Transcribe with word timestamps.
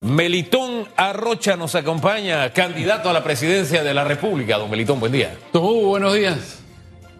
Melitón 0.00 0.86
Arrocha 0.96 1.56
nos 1.56 1.74
acompaña, 1.74 2.52
candidato 2.52 3.10
a 3.10 3.12
la 3.12 3.24
presidencia 3.24 3.82
de 3.82 3.92
la 3.94 4.04
República. 4.04 4.56
Don 4.56 4.70
Melitón, 4.70 5.00
buen 5.00 5.10
día. 5.10 5.36
Tú, 5.52 5.88
buenos 5.88 6.14
días. 6.14 6.60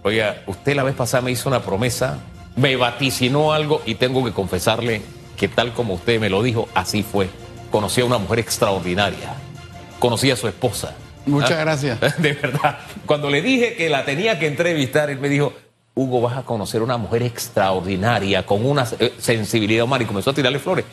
Oiga, 0.04 0.44
usted 0.46 0.76
la 0.76 0.84
vez 0.84 0.94
pasada 0.94 1.22
me 1.22 1.32
hizo 1.32 1.48
una 1.48 1.60
promesa, 1.60 2.20
me 2.54 2.76
vaticinó 2.76 3.52
algo 3.52 3.82
y 3.84 3.96
tengo 3.96 4.24
que 4.24 4.30
confesarle 4.30 5.02
que 5.36 5.48
tal 5.48 5.72
como 5.72 5.94
usted 5.94 6.20
me 6.20 6.30
lo 6.30 6.40
dijo, 6.40 6.68
así 6.72 7.02
fue. 7.02 7.28
Conocí 7.72 8.00
a 8.00 8.04
una 8.04 8.18
mujer 8.18 8.38
extraordinaria. 8.38 9.34
Conocí 9.98 10.30
a 10.30 10.36
su 10.36 10.46
esposa. 10.46 10.94
Muchas 11.26 11.50
¿Ah? 11.50 11.60
gracias. 11.60 11.98
De 12.18 12.32
verdad. 12.34 12.78
Cuando 13.06 13.28
le 13.28 13.42
dije 13.42 13.74
que 13.74 13.88
la 13.88 14.04
tenía 14.04 14.38
que 14.38 14.46
entrevistar, 14.46 15.10
él 15.10 15.18
me 15.18 15.28
dijo, 15.28 15.52
Hugo, 15.96 16.20
vas 16.20 16.38
a 16.38 16.42
conocer 16.44 16.80
a 16.80 16.84
una 16.84 16.96
mujer 16.96 17.24
extraordinaria, 17.24 18.46
con 18.46 18.64
una 18.64 18.86
eh, 19.00 19.14
sensibilidad 19.18 19.84
humana, 19.84 20.04
y 20.04 20.06
comenzó 20.06 20.30
a 20.30 20.34
tirarle 20.34 20.60
flores. 20.60 20.84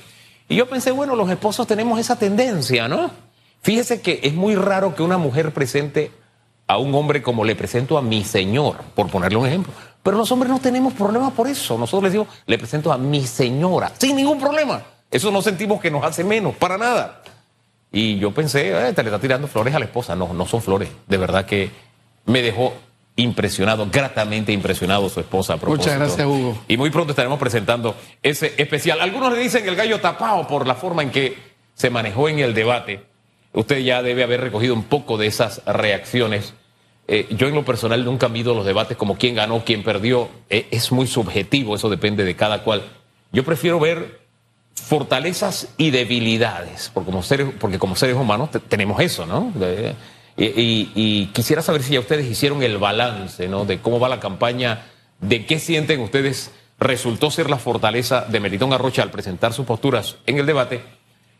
Y 0.47 0.55
yo 0.55 0.67
pensé, 0.67 0.91
bueno, 0.91 1.15
los 1.15 1.29
esposos 1.29 1.65
tenemos 1.67 1.99
esa 1.99 2.17
tendencia, 2.17 2.87
¿no? 2.87 3.09
Fíjese 3.61 4.01
que 4.01 4.19
es 4.23 4.33
muy 4.33 4.55
raro 4.55 4.95
que 4.95 5.01
una 5.01 5.17
mujer 5.17 5.51
presente 5.51 6.11
a 6.67 6.77
un 6.77 6.93
hombre 6.93 7.21
como 7.21 7.43
le 7.43 7.55
presento 7.55 7.97
a 7.97 8.01
mi 8.01 8.23
señor, 8.23 8.77
por 8.95 9.09
ponerle 9.09 9.37
un 9.37 9.47
ejemplo. 9.47 9.73
Pero 10.03 10.17
los 10.17 10.31
hombres 10.31 10.51
no 10.51 10.59
tenemos 10.59 10.93
problema 10.93 11.31
por 11.31 11.47
eso. 11.47 11.77
Nosotros 11.77 12.03
les 12.03 12.11
digo, 12.11 12.27
le 12.45 12.57
presento 12.57 12.91
a 12.91 12.97
mi 12.97 13.25
señora, 13.25 13.91
sin 13.97 14.15
ningún 14.15 14.39
problema. 14.39 14.83
Eso 15.09 15.31
no 15.31 15.41
sentimos 15.41 15.81
que 15.81 15.89
nos 15.89 16.03
hace 16.03 16.23
menos, 16.23 16.55
para 16.55 16.77
nada. 16.77 17.23
Y 17.91 18.19
yo 18.19 18.31
pensé, 18.31 18.71
eh, 18.71 18.93
te 18.93 19.01
le 19.01 19.09
está 19.09 19.19
tirando 19.19 19.47
flores 19.47 19.73
a 19.73 19.79
la 19.79 19.85
esposa. 19.85 20.15
No, 20.15 20.33
no 20.33 20.45
son 20.45 20.61
flores. 20.61 20.89
De 21.07 21.17
verdad 21.17 21.45
que 21.45 21.71
me 22.25 22.41
dejó 22.41 22.73
impresionado, 23.17 23.87
gratamente 23.91 24.51
impresionado 24.51 25.07
su 25.09 25.19
esposa. 25.19 25.53
A 25.53 25.57
propósito. 25.57 25.83
Muchas 25.93 25.99
gracias, 25.99 26.27
Hugo. 26.27 26.57
Y 26.67 26.77
muy 26.77 26.89
pronto 26.89 27.11
estaremos 27.11 27.39
presentando 27.39 27.95
ese 28.21 28.53
especial. 28.57 28.99
Algunos 29.01 29.31
le 29.33 29.39
dicen 29.39 29.67
el 29.67 29.75
gallo 29.75 29.99
tapado 30.01 30.47
por 30.47 30.67
la 30.67 30.75
forma 30.75 31.01
en 31.03 31.11
que 31.11 31.37
se 31.73 31.89
manejó 31.89 32.27
en 32.29 32.39
el 32.39 32.53
debate. 32.53 33.01
Usted 33.53 33.79
ya 33.79 34.01
debe 34.03 34.23
haber 34.23 34.41
recogido 34.41 34.73
un 34.73 34.83
poco 34.83 35.17
de 35.17 35.27
esas 35.27 35.61
reacciones. 35.65 36.53
Eh, 37.07 37.27
yo 37.37 37.47
en 37.47 37.55
lo 37.55 37.63
personal 37.63 38.03
nunca 38.03 38.27
mido 38.27 38.53
los 38.53 38.65
debates 38.65 38.97
como 38.97 39.17
quién 39.17 39.35
ganó, 39.35 39.63
quién 39.63 39.83
perdió. 39.83 40.27
Eh, 40.49 40.67
es 40.71 40.91
muy 40.91 41.07
subjetivo, 41.07 41.75
eso 41.75 41.89
depende 41.89 42.25
de 42.25 42.35
cada 42.35 42.63
cual. 42.63 42.83
Yo 43.31 43.43
prefiero 43.45 43.79
ver 43.79 44.19
fortalezas 44.73 45.69
y 45.77 45.91
debilidades, 45.91 46.91
porque 46.93 47.05
como 47.11 47.23
seres, 47.23 47.47
porque 47.59 47.79
como 47.79 47.95
seres 47.95 48.15
humanos 48.17 48.51
te- 48.51 48.59
tenemos 48.59 48.99
eso, 48.99 49.25
¿no? 49.25 49.51
De- 49.55 49.95
y, 50.37 50.45
y- 50.45 50.91
y 50.95 51.25
quisiera 51.27 51.61
saber 51.61 51.83
si 51.83 51.93
ya 51.93 51.99
ustedes 51.99 52.25
hicieron 52.25 52.61
el 52.63 52.77
balance, 52.77 53.47
¿no? 53.47 53.65
De 53.65 53.79
cómo 53.79 53.99
va 53.99 54.09
la 54.09 54.19
campaña, 54.19 54.85
de 55.21 55.45
qué 55.45 55.59
sienten 55.59 55.99
ustedes 56.01 56.51
resultó 56.79 57.31
ser 57.31 57.49
la 57.49 57.57
fortaleza 57.57 58.21
de 58.27 58.39
Melitón 58.41 58.73
Arrocha 58.73 59.01
al 59.01 59.11
presentar 59.11 59.53
sus 59.53 59.65
posturas 59.65 60.17
en 60.25 60.37
el 60.39 60.45
debate, 60.45 60.81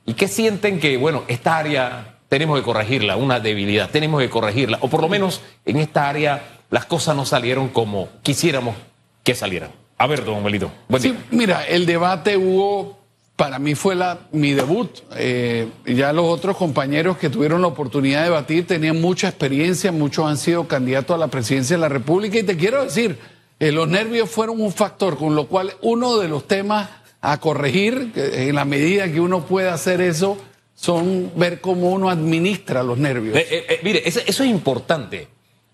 y 0.06 0.14
qué 0.14 0.28
sienten 0.28 0.80
que, 0.80 0.98
bueno, 0.98 1.24
esta 1.28 1.58
área 1.58 2.20
tenemos 2.30 2.58
que 2.58 2.64
corregirla, 2.64 3.18
una 3.18 3.40
debilidad, 3.40 3.90
tenemos 3.90 4.22
que 4.22 4.30
corregirla, 4.30 4.78
o 4.82 4.88
por 4.90 5.02
lo 5.02 5.10
menos 5.10 5.42
en 5.66 5.78
esta 5.78 6.08
área 6.10 6.60
las 6.70 6.86
cosas 6.86 7.16
no 7.16 7.26
salieron 7.26 7.70
como 7.70 8.08
quisiéramos 8.24 8.76
que 9.24 9.36
salieran. 9.36 9.72
A 9.98 10.08
ver, 10.08 10.24
don 10.26 10.42
buen 10.42 10.58
día. 10.58 10.70
Sí, 11.00 11.16
mira, 11.32 11.66
el 11.68 11.86
debate 11.86 12.38
hubo, 12.38 12.98
para 13.36 13.60
mí 13.60 13.76
fue 13.76 13.96
la, 13.96 14.20
mi 14.32 14.54
debut. 14.54 14.90
Eh, 15.18 15.68
ya 15.86 16.14
los 16.14 16.26
otros 16.26 16.56
compañeros 16.56 17.18
que 17.18 17.30
tuvieron 17.30 17.62
la 17.62 17.68
oportunidad 17.68 18.20
de 18.20 18.26
debatir 18.26 18.66
tenían 18.66 19.02
mucha 19.02 19.28
experiencia, 19.28 19.92
muchos 19.92 20.26
han 20.26 20.38
sido 20.38 20.68
candidatos 20.68 21.16
a 21.16 21.18
la 21.18 21.28
presidencia 21.28 21.76
de 21.76 21.82
la 21.82 21.90
República 21.90 22.40
y 22.40 22.44
te 22.44 22.56
quiero 22.56 22.84
decir, 22.84 23.20
eh, 23.60 23.72
los 23.72 23.88
nervios 23.88 24.30
fueron 24.30 24.62
un 24.62 24.72
factor, 24.72 25.18
con 25.18 25.36
lo 25.36 25.48
cual 25.48 25.74
uno 25.82 26.18
de 26.18 26.30
los 26.30 26.48
temas 26.48 26.90
a 27.22 27.40
corregir, 27.40 28.12
en 28.16 28.54
la 28.56 28.66
medida 28.66 29.12
que 29.12 29.20
uno 29.20 29.46
pueda 29.46 29.74
hacer 29.74 30.00
eso, 30.00 30.38
son 30.76 31.32
ver 31.36 31.60
cómo 31.60 31.90
uno 31.92 32.10
administra 32.10 32.84
los 32.84 32.98
nervios. 32.98 33.36
Eh, 33.38 33.80
mire, 33.84 34.04
eso, 34.06 34.20
eso 34.26 34.44
es 34.44 34.50
importante. 34.50 35.28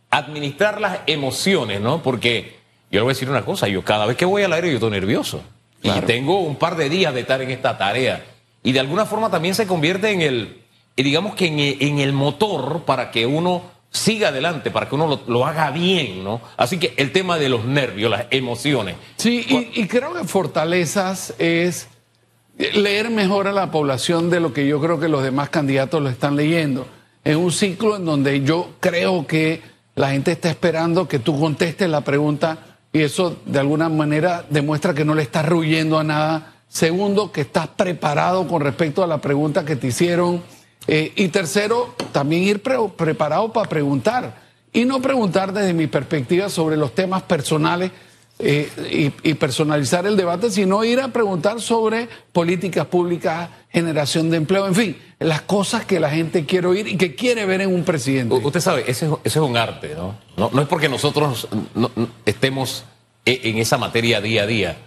Administrar 0.10 0.80
las 0.80 1.00
emociones, 1.08 1.82
¿no? 1.82 2.02
Porque 2.02 2.56
yo 2.90 3.00
le 3.00 3.02
voy 3.02 3.12
a 3.12 3.16
decir 3.16 3.30
una 3.30 3.44
cosa, 3.44 3.68
yo 3.68 3.84
cada 3.84 4.06
vez 4.06 4.16
que 4.16 4.26
voy 4.26 4.44
al 4.44 4.54
aire 4.54 4.70
yo 4.70 4.76
estoy 4.76 4.92
nervioso. 4.92 5.44
Claro. 5.82 6.02
Y 6.02 6.06
tengo 6.06 6.40
un 6.40 6.56
par 6.56 6.76
de 6.76 6.90
días 6.90 7.14
de 7.14 7.22
estar 7.22 7.42
en 7.42 7.52
esta 7.52 7.78
tarea. 7.78 8.24
Y 8.64 8.72
de 8.72 8.80
alguna 8.80 9.06
forma 9.06 9.30
también 9.30 9.56
se 9.56 9.66
convierte 9.66 10.12
en 10.12 10.22
el, 10.22 10.62
eh, 10.96 11.04
digamos 11.04 11.36
que 11.36 11.48
en 11.48 11.60
el, 11.60 11.78
en 11.82 12.00
el 12.00 12.14
motor 12.14 12.84
para 12.86 13.12
que 13.12 13.26
uno 13.26 13.64
siga 13.90 14.30
adelante, 14.30 14.72
para 14.72 14.88
que 14.88 14.96
uno 14.96 15.08
lo, 15.08 15.22
lo 15.28 15.46
haga 15.46 15.72
bien, 15.72 16.24
¿no? 16.24 16.42
Así 16.56 16.78
que 16.78 16.94
el 16.98 17.12
tema 17.12 17.38
de 17.38 17.50
los 17.50 17.66
nervios, 17.66 18.10
las 18.10 18.26
emociones. 18.30 18.96
Sí, 19.18 19.46
y, 19.48 19.82
y 19.82 19.88
creo 19.88 20.14
que 20.14 20.24
fortalezas 20.24 21.34
es 21.40 21.88
leer 22.58 23.10
mejor 23.10 23.48
a 23.48 23.52
la 23.52 23.72
población 23.72 24.30
de 24.30 24.40
lo 24.40 24.54
que 24.54 24.68
yo 24.68 24.80
creo 24.80 25.00
que 25.00 25.10
los 25.10 25.24
demás 25.24 25.50
candidatos 25.50 26.02
lo 26.02 26.10
están 26.10 26.36
leyendo. 26.36 26.88
Es 27.24 27.36
un 27.36 27.52
ciclo 27.52 27.96
en 27.96 28.06
donde 28.06 28.42
yo 28.42 28.70
creo 28.80 29.28
que 29.28 29.62
la 29.96 30.12
gente 30.12 30.32
está 30.32 30.50
esperando 30.50 31.08
que 31.08 31.20
tú 31.20 31.40
contestes 31.40 31.90
la 31.90 32.02
pregunta 32.02 32.71
y 32.94 33.02
eso 33.02 33.38
de 33.46 33.60
alguna 33.60 33.90
manera 33.90 34.46
demuestra 34.50 34.94
que 34.94 35.06
no 35.06 35.16
le 35.16 35.24
estás 35.24 35.46
rehuyendo 35.46 35.98
a 35.98 36.04
nada. 36.04 36.56
Segundo, 36.68 37.32
que 37.32 37.42
estás 37.42 37.68
preparado 37.68 38.48
con 38.48 38.62
respecto 38.62 39.04
a 39.04 39.08
la 39.08 39.20
pregunta 39.20 39.66
que 39.66 39.76
te 39.76 39.88
hicieron. 39.88 40.42
Eh, 40.88 41.12
y 41.16 41.28
tercero, 41.28 41.94
también 42.12 42.44
ir 42.44 42.62
pre- 42.62 42.78
preparado 42.96 43.52
para 43.52 43.70
preguntar. 43.70 44.42
Y 44.74 44.86
no 44.86 45.02
preguntar 45.02 45.52
desde 45.52 45.74
mi 45.74 45.88
perspectiva 45.88 46.50
sobre 46.50 46.78
los 46.78 46.96
temas 46.96 47.24
personales 47.24 47.92
eh, 48.40 49.12
y 49.22 49.34
personalizar 49.36 50.06
el 50.08 50.16
debate, 50.16 50.50
sino 50.50 50.84
ir 50.84 51.02
a 51.02 51.10
preguntar 51.10 51.62
sobre 51.62 52.08
políticas 52.32 52.88
públicas, 52.88 53.50
generación 53.70 54.30
de 54.30 54.38
empleo, 54.38 54.66
en 54.66 54.76
fin, 54.76 54.98
las 55.22 55.42
cosas 55.42 55.86
que 55.86 56.00
la 56.00 56.10
gente 56.10 56.46
quiere 56.46 56.68
oír 56.68 56.88
y 56.88 56.98
que 56.98 57.16
quiere 57.16 57.46
ver 57.46 57.62
en 57.62 57.74
un 57.74 57.84
presidente. 57.84 58.34
Usted 58.36 58.60
sabe, 58.60 58.84
ese, 58.88 59.06
es- 59.06 59.12
ese 59.24 59.40
es 59.40 59.46
un 59.46 59.56
arte, 59.56 59.94
¿no? 59.96 60.16
No, 60.36 60.62
es 60.62 60.68
porque 60.68 60.90
nosotros 60.90 61.48
no- 61.76 61.92
no 61.96 62.08
estemos 62.26 62.86
e- 63.26 63.42
en 63.44 63.58
esa 63.60 63.78
materia 63.78 64.20
día 64.20 64.44
a 64.44 64.48
día, 64.48 64.78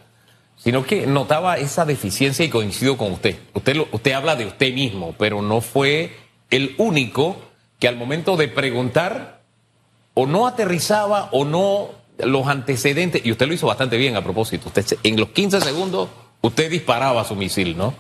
sino 0.57 0.85
que 0.85 1.07
notaba 1.07 1.57
esa 1.59 1.85
deficiencia 1.85 2.45
y 2.45 2.49
coincido 2.49 2.97
con 2.97 3.13
usted. 3.13 3.37
Usted, 3.55 3.77
lo- 3.77 3.89
usted 3.93 4.13
habla 4.13 4.35
de 4.35 4.47
usted 4.47 4.75
mismo, 4.75 5.15
pero 5.19 5.41
no 5.41 5.61
fue 5.61 6.17
el 6.51 6.75
único 6.79 7.37
que 7.79 7.87
al 7.89 7.97
momento 7.97 8.37
de 8.37 8.49
preguntar 8.49 9.41
o 10.15 10.27
no 10.27 10.47
aterrizaba 10.47 11.29
o 11.33 11.45
no 11.45 11.91
los 12.19 12.47
antecedentes, 12.47 13.25
y 13.25 13.31
usted 13.33 13.47
lo 13.47 13.55
hizo 13.55 13.67
bastante 13.67 13.97
bien 13.97 14.17
a 14.17 14.23
propósito, 14.23 14.69
usted 14.69 14.85
en 15.03 15.19
los 15.19 15.29
15 15.31 15.61
segundos 15.61 16.09
usted 16.43 16.71
disparaba 16.71 17.25
su 17.25 17.35
misil, 17.37 17.77
¿no? 17.77 17.95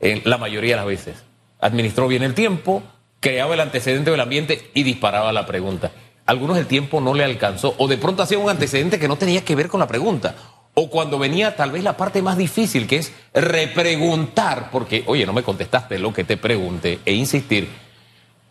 En 0.00 0.22
la 0.24 0.36
mayoría 0.38 0.72
de 0.74 0.76
las 0.76 0.86
veces. 0.86 1.16
Administró 1.60 2.08
bien 2.08 2.22
el 2.22 2.34
tiempo, 2.34 2.82
creaba 3.20 3.54
el 3.54 3.60
antecedente 3.60 4.10
del 4.10 4.20
ambiente 4.20 4.70
y 4.74 4.82
disparaba 4.82 5.32
la 5.32 5.46
pregunta. 5.46 5.92
Algunos 6.26 6.58
el 6.58 6.66
tiempo 6.66 7.00
no 7.00 7.14
le 7.14 7.24
alcanzó, 7.24 7.74
o 7.78 7.88
de 7.88 7.98
pronto 7.98 8.22
hacía 8.22 8.38
un 8.38 8.50
antecedente 8.50 8.98
que 8.98 9.08
no 9.08 9.16
tenía 9.16 9.44
que 9.44 9.54
ver 9.54 9.68
con 9.68 9.80
la 9.80 9.86
pregunta. 9.86 10.34
O 10.74 10.90
cuando 10.90 11.18
venía 11.18 11.56
tal 11.56 11.70
vez 11.70 11.82
la 11.82 11.96
parte 11.96 12.20
más 12.20 12.36
difícil, 12.36 12.86
que 12.86 12.96
es 12.96 13.12
repreguntar, 13.32 14.70
porque, 14.70 15.04
oye, 15.06 15.24
no 15.24 15.32
me 15.32 15.42
contestaste 15.42 15.98
lo 15.98 16.12
que 16.12 16.24
te 16.24 16.36
pregunté, 16.36 16.98
e 17.04 17.14
insistir, 17.14 17.68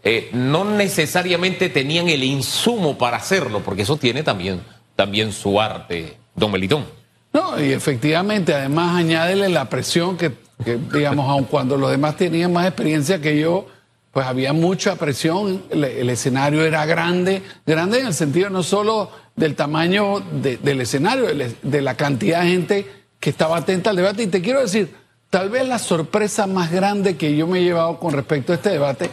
eh, 0.03 0.29
no 0.33 0.65
necesariamente 0.65 1.69
tenían 1.69 2.09
el 2.09 2.23
insumo 2.23 2.97
para 2.97 3.17
hacerlo, 3.17 3.61
porque 3.61 3.81
eso 3.83 3.97
tiene 3.97 4.23
también, 4.23 4.61
también 4.95 5.31
su 5.31 5.59
arte, 5.59 6.17
don 6.33 6.51
Melitón. 6.51 6.85
No, 7.33 7.61
y 7.61 7.73
efectivamente, 7.73 8.53
además 8.53 8.95
añádele 8.95 9.49
la 9.49 9.69
presión 9.69 10.17
que, 10.17 10.31
que, 10.63 10.77
digamos, 10.77 11.29
aun 11.29 11.45
cuando 11.45 11.77
los 11.77 11.91
demás 11.91 12.15
tenían 12.17 12.53
más 12.53 12.67
experiencia 12.67 13.19
que 13.19 13.39
yo, 13.39 13.67
pues 14.11 14.25
había 14.25 14.53
mucha 14.53 14.95
presión, 14.95 15.63
el, 15.69 16.09
escenario 16.09 16.63
era 16.63 16.85
grande, 16.85 17.43
grande 17.65 17.99
en 17.99 18.07
el 18.07 18.13
sentido 18.13 18.49
no 18.49 18.63
solo 18.63 19.11
del 19.35 19.55
tamaño 19.55 20.21
de- 20.21 20.55
del 20.55 20.79
escenario, 20.79 21.25
de, 21.61 21.81
la 21.81 21.95
cantidad 21.95 22.41
de 22.41 22.47
gente 22.47 22.87
que 23.19 23.29
estaba 23.29 23.57
atenta 23.57 23.89
al 23.89 23.97
debate. 23.97 24.23
Y 24.23 24.27
te 24.27 24.41
quiero 24.41 24.61
decir, 24.61 24.95
tal 25.29 25.49
vez 25.49 25.67
la 25.67 25.79
sorpresa 25.79 26.47
más 26.47 26.71
grande 26.71 27.17
que 27.17 27.35
yo 27.35 27.45
me 27.45 27.59
he 27.59 27.63
llevado 27.63 27.99
con 27.99 28.13
respecto 28.13 28.53
a 28.53 28.55
este 28.55 28.69
debate 28.69 29.09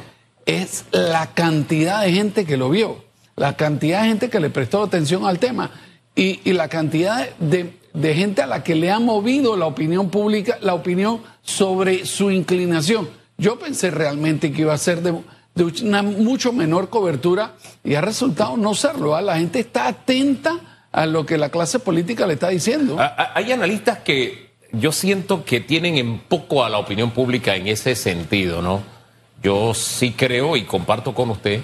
es 0.47 0.85
la 0.93 1.35
cantidad 1.35 2.03
de 2.03 2.13
gente 2.13 2.45
que 2.45 2.57
lo 2.57 2.71
vio, 2.71 3.05
la 3.35 3.57
cantidad 3.57 4.03
de 4.03 4.09
gente 4.09 4.31
que 4.31 4.39
le 4.39 4.51
prestó 4.51 4.85
atención 4.85 5.27
al 5.27 5.41
tema 5.41 5.73
y 6.15 6.53
la 6.53 6.69
cantidad 6.69 7.29
de, 7.41 7.75
de 7.95 8.15
gente 8.15 8.43
a 8.43 8.47
la 8.47 8.63
que 8.63 8.75
le 8.75 8.91
ha 8.91 8.99
movido 8.99 9.57
la 9.57 9.67
opinión 9.67 10.09
pública, 10.11 10.59
la 10.63 10.75
opinión 10.75 11.21
sobre 11.43 12.07
su 12.07 12.31
inclinación. 12.31 13.09
Yo 13.39 13.59
pensé 13.59 13.91
realmente 13.91 14.53
que 14.53 14.63
iba 14.63 14.73
a 14.75 14.79
ser 14.79 15.03
de, 15.03 15.15
una 15.83 16.03
mucho 16.03 16.53
menor 16.53 16.89
cobertura 16.89 17.55
y 17.85 17.95
ha 17.95 18.01
resultado 18.01 18.57
no 18.57 18.75
serlo. 18.75 19.15
¿ah? 19.17 19.21
La 19.23 19.37
gente 19.39 19.61
está 19.61 19.89
atenta 19.89 20.59
a 20.93 21.07
lo 21.07 21.27
que 21.27 21.37
la 21.39 21.49
clase 21.51 21.79
política 21.79 22.27
le 22.27 22.35
está 22.35 22.49
diciendo. 22.49 22.99
A- 22.99 23.07
a- 23.07 23.33
Hay 23.35 23.53
analistas 23.53 23.99
que 23.99 24.53
yo 24.73 24.93
siento 24.93 25.45
que 25.45 25.61
tienen 25.61 25.97
en 25.99 26.19
poco 26.21 26.65
a 26.65 26.71
la 26.71 26.79
opinión 26.79 27.11
pública 27.11 27.57
en 27.57 27.67
ese 27.69 27.95
sentido, 27.95 28.63
¿no? 28.63 28.81
Yo 29.43 29.75
sí 29.75 30.13
creo 30.13 30.57
y 30.57 30.63
comparto 30.63 31.15
con 31.15 31.29
usted 31.31 31.63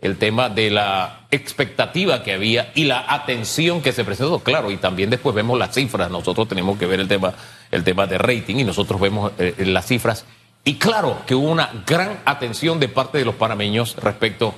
el 0.00 0.16
tema 0.16 0.48
de 0.48 0.70
la 0.70 1.26
expectativa 1.30 2.22
que 2.22 2.32
había 2.32 2.70
y 2.74 2.84
la 2.84 3.04
atención 3.08 3.82
que 3.82 3.92
se 3.92 4.04
presentó, 4.04 4.38
claro, 4.40 4.70
y 4.70 4.76
también 4.76 5.10
después 5.10 5.34
vemos 5.34 5.58
las 5.58 5.74
cifras, 5.74 6.10
nosotros 6.10 6.48
tenemos 6.48 6.78
que 6.78 6.86
ver 6.86 7.00
el 7.00 7.08
tema, 7.08 7.34
el 7.70 7.82
tema 7.84 8.06
de 8.06 8.18
rating 8.18 8.56
y 8.56 8.64
nosotros 8.64 9.00
vemos 9.00 9.32
eh, 9.38 9.54
las 9.58 9.86
cifras. 9.86 10.24
Y 10.64 10.74
claro 10.74 11.22
que 11.26 11.34
hubo 11.34 11.50
una 11.50 11.82
gran 11.86 12.20
atención 12.24 12.78
de 12.78 12.88
parte 12.88 13.18
de 13.18 13.24
los 13.24 13.34
panameños 13.34 13.96
respecto 13.96 14.54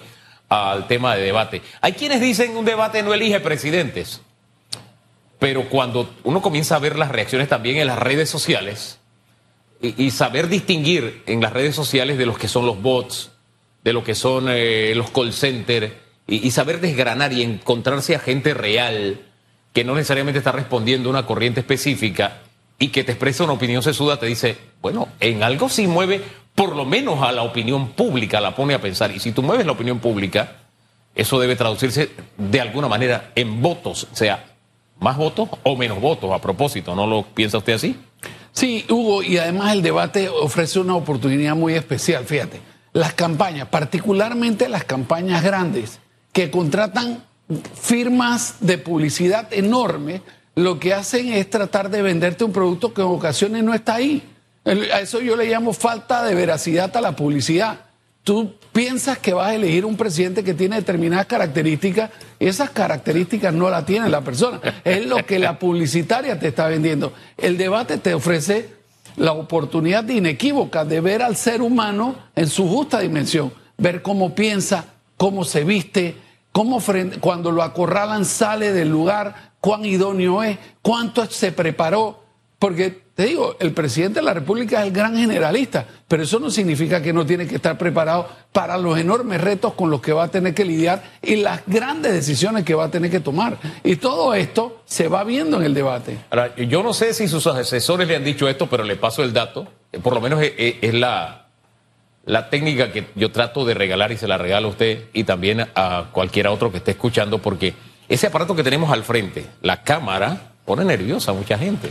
al 0.48 0.86
tema 0.88 1.14
de 1.14 1.22
debate. 1.22 1.62
Hay 1.80 1.92
quienes 1.92 2.20
dicen 2.20 2.56
un 2.56 2.64
debate 2.64 3.02
no 3.02 3.14
elige 3.14 3.40
presidentes, 3.40 4.20
pero 5.38 5.68
cuando 5.68 6.10
uno 6.24 6.42
comienza 6.42 6.76
a 6.76 6.80
ver 6.80 6.98
las 6.98 7.10
reacciones 7.10 7.48
también 7.48 7.78
en 7.78 7.86
las 7.86 7.98
redes 7.98 8.28
sociales 8.28 8.98
y, 9.80 10.10
saber 10.10 10.48
distinguir 10.48 11.22
en 11.26 11.40
las 11.40 11.54
redes 11.54 11.74
sociales 11.74 12.18
de 12.18 12.26
los 12.26 12.36
que 12.36 12.48
son 12.48 12.66
los 12.66 12.82
bots, 12.82 13.30
de 13.84 13.92
lo 13.92 14.04
que 14.04 14.14
son 14.14 14.46
eh, 14.48 14.92
los 14.94 15.10
call 15.10 15.32
centers, 15.32 15.92
y, 16.26 16.50
saber 16.52 16.80
desgranar 16.80 17.32
y 17.32 17.42
encontrarse 17.42 18.14
a 18.14 18.20
gente 18.20 18.54
real 18.54 19.20
que 19.72 19.84
no 19.84 19.94
necesariamente 19.94 20.38
está 20.38 20.52
respondiendo 20.52 21.08
a 21.08 21.10
una 21.10 21.26
corriente 21.26 21.60
específica 21.60 22.42
y 22.78 22.88
que 22.88 23.02
te 23.02 23.12
expresa 23.12 23.44
una 23.44 23.54
opinión 23.54 23.82
sesuda, 23.82 24.18
te 24.18 24.26
dice, 24.26 24.56
bueno, 24.80 25.08
en 25.18 25.42
algo 25.42 25.68
sí 25.68 25.88
mueve 25.88 26.22
por 26.54 26.76
lo 26.76 26.84
menos 26.84 27.22
a 27.22 27.32
la 27.32 27.42
opinión 27.42 27.90
pública, 27.90 28.40
la 28.40 28.54
pone 28.54 28.74
a 28.74 28.80
pensar. 28.80 29.10
Y 29.10 29.18
si 29.18 29.32
tú 29.32 29.42
mueves 29.42 29.66
la 29.66 29.72
opinión 29.72 29.98
pública, 29.98 30.58
eso 31.14 31.40
debe 31.40 31.56
traducirse 31.56 32.10
de 32.36 32.60
alguna 32.60 32.86
manera 32.86 33.32
en 33.34 33.60
votos, 33.60 34.06
o 34.12 34.16
sea, 34.16 34.44
más 35.00 35.16
votos 35.16 35.48
o 35.64 35.76
menos 35.76 36.00
votos 36.00 36.30
a 36.32 36.40
propósito, 36.40 36.94
¿no 36.94 37.06
lo 37.06 37.22
piensa 37.22 37.58
usted 37.58 37.74
así? 37.74 37.96
Sí, 38.52 38.84
Hugo, 38.88 39.22
y 39.22 39.38
además 39.38 39.72
el 39.72 39.82
debate 39.82 40.28
ofrece 40.28 40.80
una 40.80 40.94
oportunidad 40.94 41.54
muy 41.54 41.74
especial, 41.74 42.24
fíjate. 42.24 42.60
Las 42.92 43.14
campañas, 43.14 43.68
particularmente 43.68 44.68
las 44.68 44.84
campañas 44.84 45.42
grandes, 45.42 46.00
que 46.32 46.50
contratan 46.50 47.24
firmas 47.74 48.56
de 48.60 48.78
publicidad 48.78 49.52
enormes, 49.52 50.22
lo 50.56 50.78
que 50.78 50.94
hacen 50.94 51.32
es 51.32 51.48
tratar 51.48 51.90
de 51.90 52.02
venderte 52.02 52.44
un 52.44 52.52
producto 52.52 52.92
que 52.92 53.02
en 53.02 53.08
ocasiones 53.08 53.62
no 53.62 53.74
está 53.74 53.94
ahí. 53.94 54.22
A 54.64 55.00
eso 55.00 55.20
yo 55.20 55.36
le 55.36 55.46
llamo 55.46 55.72
falta 55.72 56.24
de 56.24 56.34
veracidad 56.34 56.94
a 56.96 57.00
la 57.00 57.16
publicidad. 57.16 57.80
Tú 58.22 58.54
piensas 58.72 59.18
que 59.18 59.32
vas 59.32 59.48
a 59.48 59.54
elegir 59.54 59.86
un 59.86 59.96
presidente 59.96 60.44
que 60.44 60.52
tiene 60.52 60.76
determinadas 60.76 61.26
características 61.26 62.10
y 62.38 62.46
esas 62.46 62.70
características 62.70 63.54
no 63.54 63.70
la 63.70 63.86
tiene 63.86 64.08
la 64.08 64.20
persona. 64.20 64.60
Es 64.84 65.06
lo 65.06 65.24
que 65.24 65.38
la 65.38 65.58
publicitaria 65.58 66.38
te 66.38 66.48
está 66.48 66.66
vendiendo. 66.68 67.12
El 67.38 67.56
debate 67.56 67.96
te 67.96 68.12
ofrece 68.12 68.79
la 69.16 69.32
oportunidad 69.32 70.08
inequívoca 70.08 70.84
de 70.84 71.00
ver 71.00 71.22
al 71.22 71.36
ser 71.36 71.62
humano 71.62 72.14
en 72.34 72.48
su 72.48 72.68
justa 72.68 73.00
dimensión, 73.00 73.52
ver 73.78 74.02
cómo 74.02 74.34
piensa, 74.34 74.86
cómo 75.16 75.44
se 75.44 75.64
viste, 75.64 76.16
cómo 76.52 76.82
cuando 77.20 77.50
lo 77.52 77.62
acorralan 77.62 78.24
sale 78.24 78.72
del 78.72 78.88
lugar, 78.88 79.52
cuán 79.60 79.84
idóneo 79.84 80.42
es, 80.42 80.58
cuánto 80.82 81.26
se 81.26 81.52
preparó. 81.52 82.19
Porque 82.60 82.90
te 83.14 83.24
digo, 83.24 83.56
el 83.58 83.72
presidente 83.72 84.20
de 84.20 84.26
la 84.26 84.34
República 84.34 84.80
es 84.80 84.88
el 84.88 84.92
gran 84.92 85.16
generalista, 85.16 85.86
pero 86.06 86.24
eso 86.24 86.38
no 86.38 86.50
significa 86.50 87.00
que 87.00 87.10
no 87.10 87.24
tiene 87.24 87.46
que 87.46 87.54
estar 87.54 87.78
preparado 87.78 88.28
para 88.52 88.76
los 88.76 88.98
enormes 88.98 89.40
retos 89.40 89.72
con 89.72 89.88
los 89.88 90.02
que 90.02 90.12
va 90.12 90.24
a 90.24 90.28
tener 90.28 90.52
que 90.52 90.66
lidiar 90.66 91.02
y 91.22 91.36
las 91.36 91.62
grandes 91.66 92.12
decisiones 92.12 92.64
que 92.64 92.74
va 92.74 92.84
a 92.84 92.90
tener 92.90 93.10
que 93.10 93.20
tomar. 93.20 93.56
Y 93.82 93.96
todo 93.96 94.34
esto 94.34 94.82
se 94.84 95.08
va 95.08 95.24
viendo 95.24 95.56
en 95.56 95.62
el 95.62 95.72
debate. 95.72 96.18
Ahora, 96.28 96.54
yo 96.54 96.82
no 96.82 96.92
sé 96.92 97.14
si 97.14 97.28
sus 97.28 97.46
asesores 97.46 98.06
le 98.06 98.16
han 98.16 98.24
dicho 98.24 98.46
esto, 98.46 98.68
pero 98.68 98.84
le 98.84 98.96
paso 98.96 99.22
el 99.22 99.32
dato. 99.32 99.66
Por 100.02 100.12
lo 100.12 100.20
menos 100.20 100.42
es, 100.42 100.92
la, 100.92 101.46
la 102.26 102.50
técnica 102.50 102.92
que 102.92 103.06
yo 103.14 103.32
trato 103.32 103.64
de 103.64 103.72
regalar 103.72 104.12
y 104.12 104.18
se 104.18 104.28
la 104.28 104.36
regalo 104.36 104.68
a 104.68 104.70
usted 104.72 105.04
y 105.14 105.24
también 105.24 105.66
a 105.74 106.10
cualquiera 106.12 106.50
otro 106.50 106.70
que 106.70 106.76
esté 106.76 106.90
escuchando, 106.90 107.38
porque 107.38 107.72
ese 108.06 108.26
aparato 108.26 108.54
que 108.54 108.62
tenemos 108.62 108.92
al 108.92 109.02
frente, 109.02 109.46
la 109.62 109.82
cámara, 109.82 110.52
pone 110.66 110.84
nerviosa 110.84 111.30
a 111.30 111.34
mucha 111.34 111.56
gente 111.56 111.90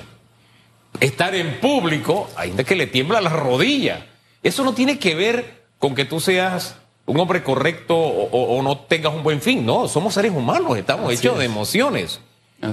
estar 0.99 1.35
en 1.35 1.59
público, 1.59 2.29
hay 2.35 2.49
gente 2.49 2.65
que 2.65 2.75
le 2.75 2.87
tiembla 2.87 3.21
la 3.21 3.29
rodilla. 3.29 4.07
Eso 4.43 4.63
no 4.63 4.73
tiene 4.73 4.99
que 4.99 5.15
ver 5.15 5.63
con 5.77 5.95
que 5.95 6.05
tú 6.05 6.19
seas 6.19 6.75
un 7.05 7.19
hombre 7.19 7.43
correcto 7.43 7.97
o, 7.97 8.61
no 8.61 8.77
tengas 8.77 9.13
un 9.13 9.23
buen 9.23 9.41
fin. 9.41 9.65
No, 9.65 9.87
somos 9.87 10.13
seres 10.13 10.31
humanos, 10.31 10.77
estamos 10.77 11.11
hechos 11.11 11.39
de 11.39 11.45
emociones. 11.45 12.19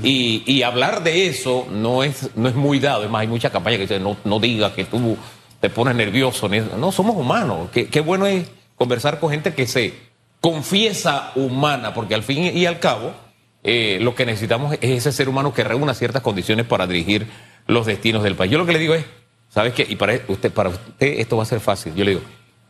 Y, 0.02 0.62
hablar 0.62 1.02
de 1.04 1.28
eso 1.28 1.66
no 1.70 2.02
es, 2.02 2.30
no 2.36 2.48
es 2.48 2.54
muy 2.54 2.80
dado. 2.80 3.04
Es 3.04 3.10
más, 3.10 3.22
hay 3.22 3.28
mucha 3.28 3.50
campaña 3.50 3.76
que 3.76 3.82
dice, 3.82 4.00
no, 4.00 4.16
no 4.24 4.40
digas 4.40 4.72
que 4.72 4.84
tú 4.84 5.16
te 5.60 5.70
pones 5.70 5.94
nervioso. 5.94 6.48
No, 6.48 6.92
somos 6.92 7.16
humanos. 7.16 7.70
Qué, 7.72 8.00
bueno 8.00 8.26
es 8.26 8.48
conversar 8.76 9.20
con 9.20 9.30
gente 9.30 9.54
que 9.54 9.66
se 9.66 9.94
confiesa 10.40 11.32
humana, 11.34 11.94
porque 11.94 12.14
al 12.14 12.22
fin 12.22 12.56
y 12.56 12.66
al 12.66 12.78
cabo 12.78 13.14
eh, 13.62 13.98
lo 14.00 14.14
que 14.14 14.26
necesitamos 14.26 14.74
es 14.74 14.90
ese 14.90 15.12
ser 15.12 15.28
humano 15.28 15.54
que 15.54 15.64
reúna 15.64 15.94
ciertas 15.94 16.22
condiciones 16.22 16.66
para 16.66 16.86
dirigir 16.86 17.26
los 17.66 17.86
destinos 17.86 18.22
del 18.22 18.36
país. 18.36 18.50
Yo 18.52 18.58
lo 18.58 18.66
que 18.66 18.72
le 18.72 18.78
digo 18.78 18.94
es, 18.94 19.04
¿sabes 19.48 19.72
qué? 19.72 19.86
Y 19.88 19.96
para 19.96 20.20
usted, 20.28 20.52
para 20.52 20.70
usted 20.70 21.18
esto 21.18 21.36
va 21.36 21.42
a 21.42 21.46
ser 21.46 21.60
fácil. 21.60 21.94
Yo 21.94 22.04
le 22.04 22.12
digo, 22.12 22.22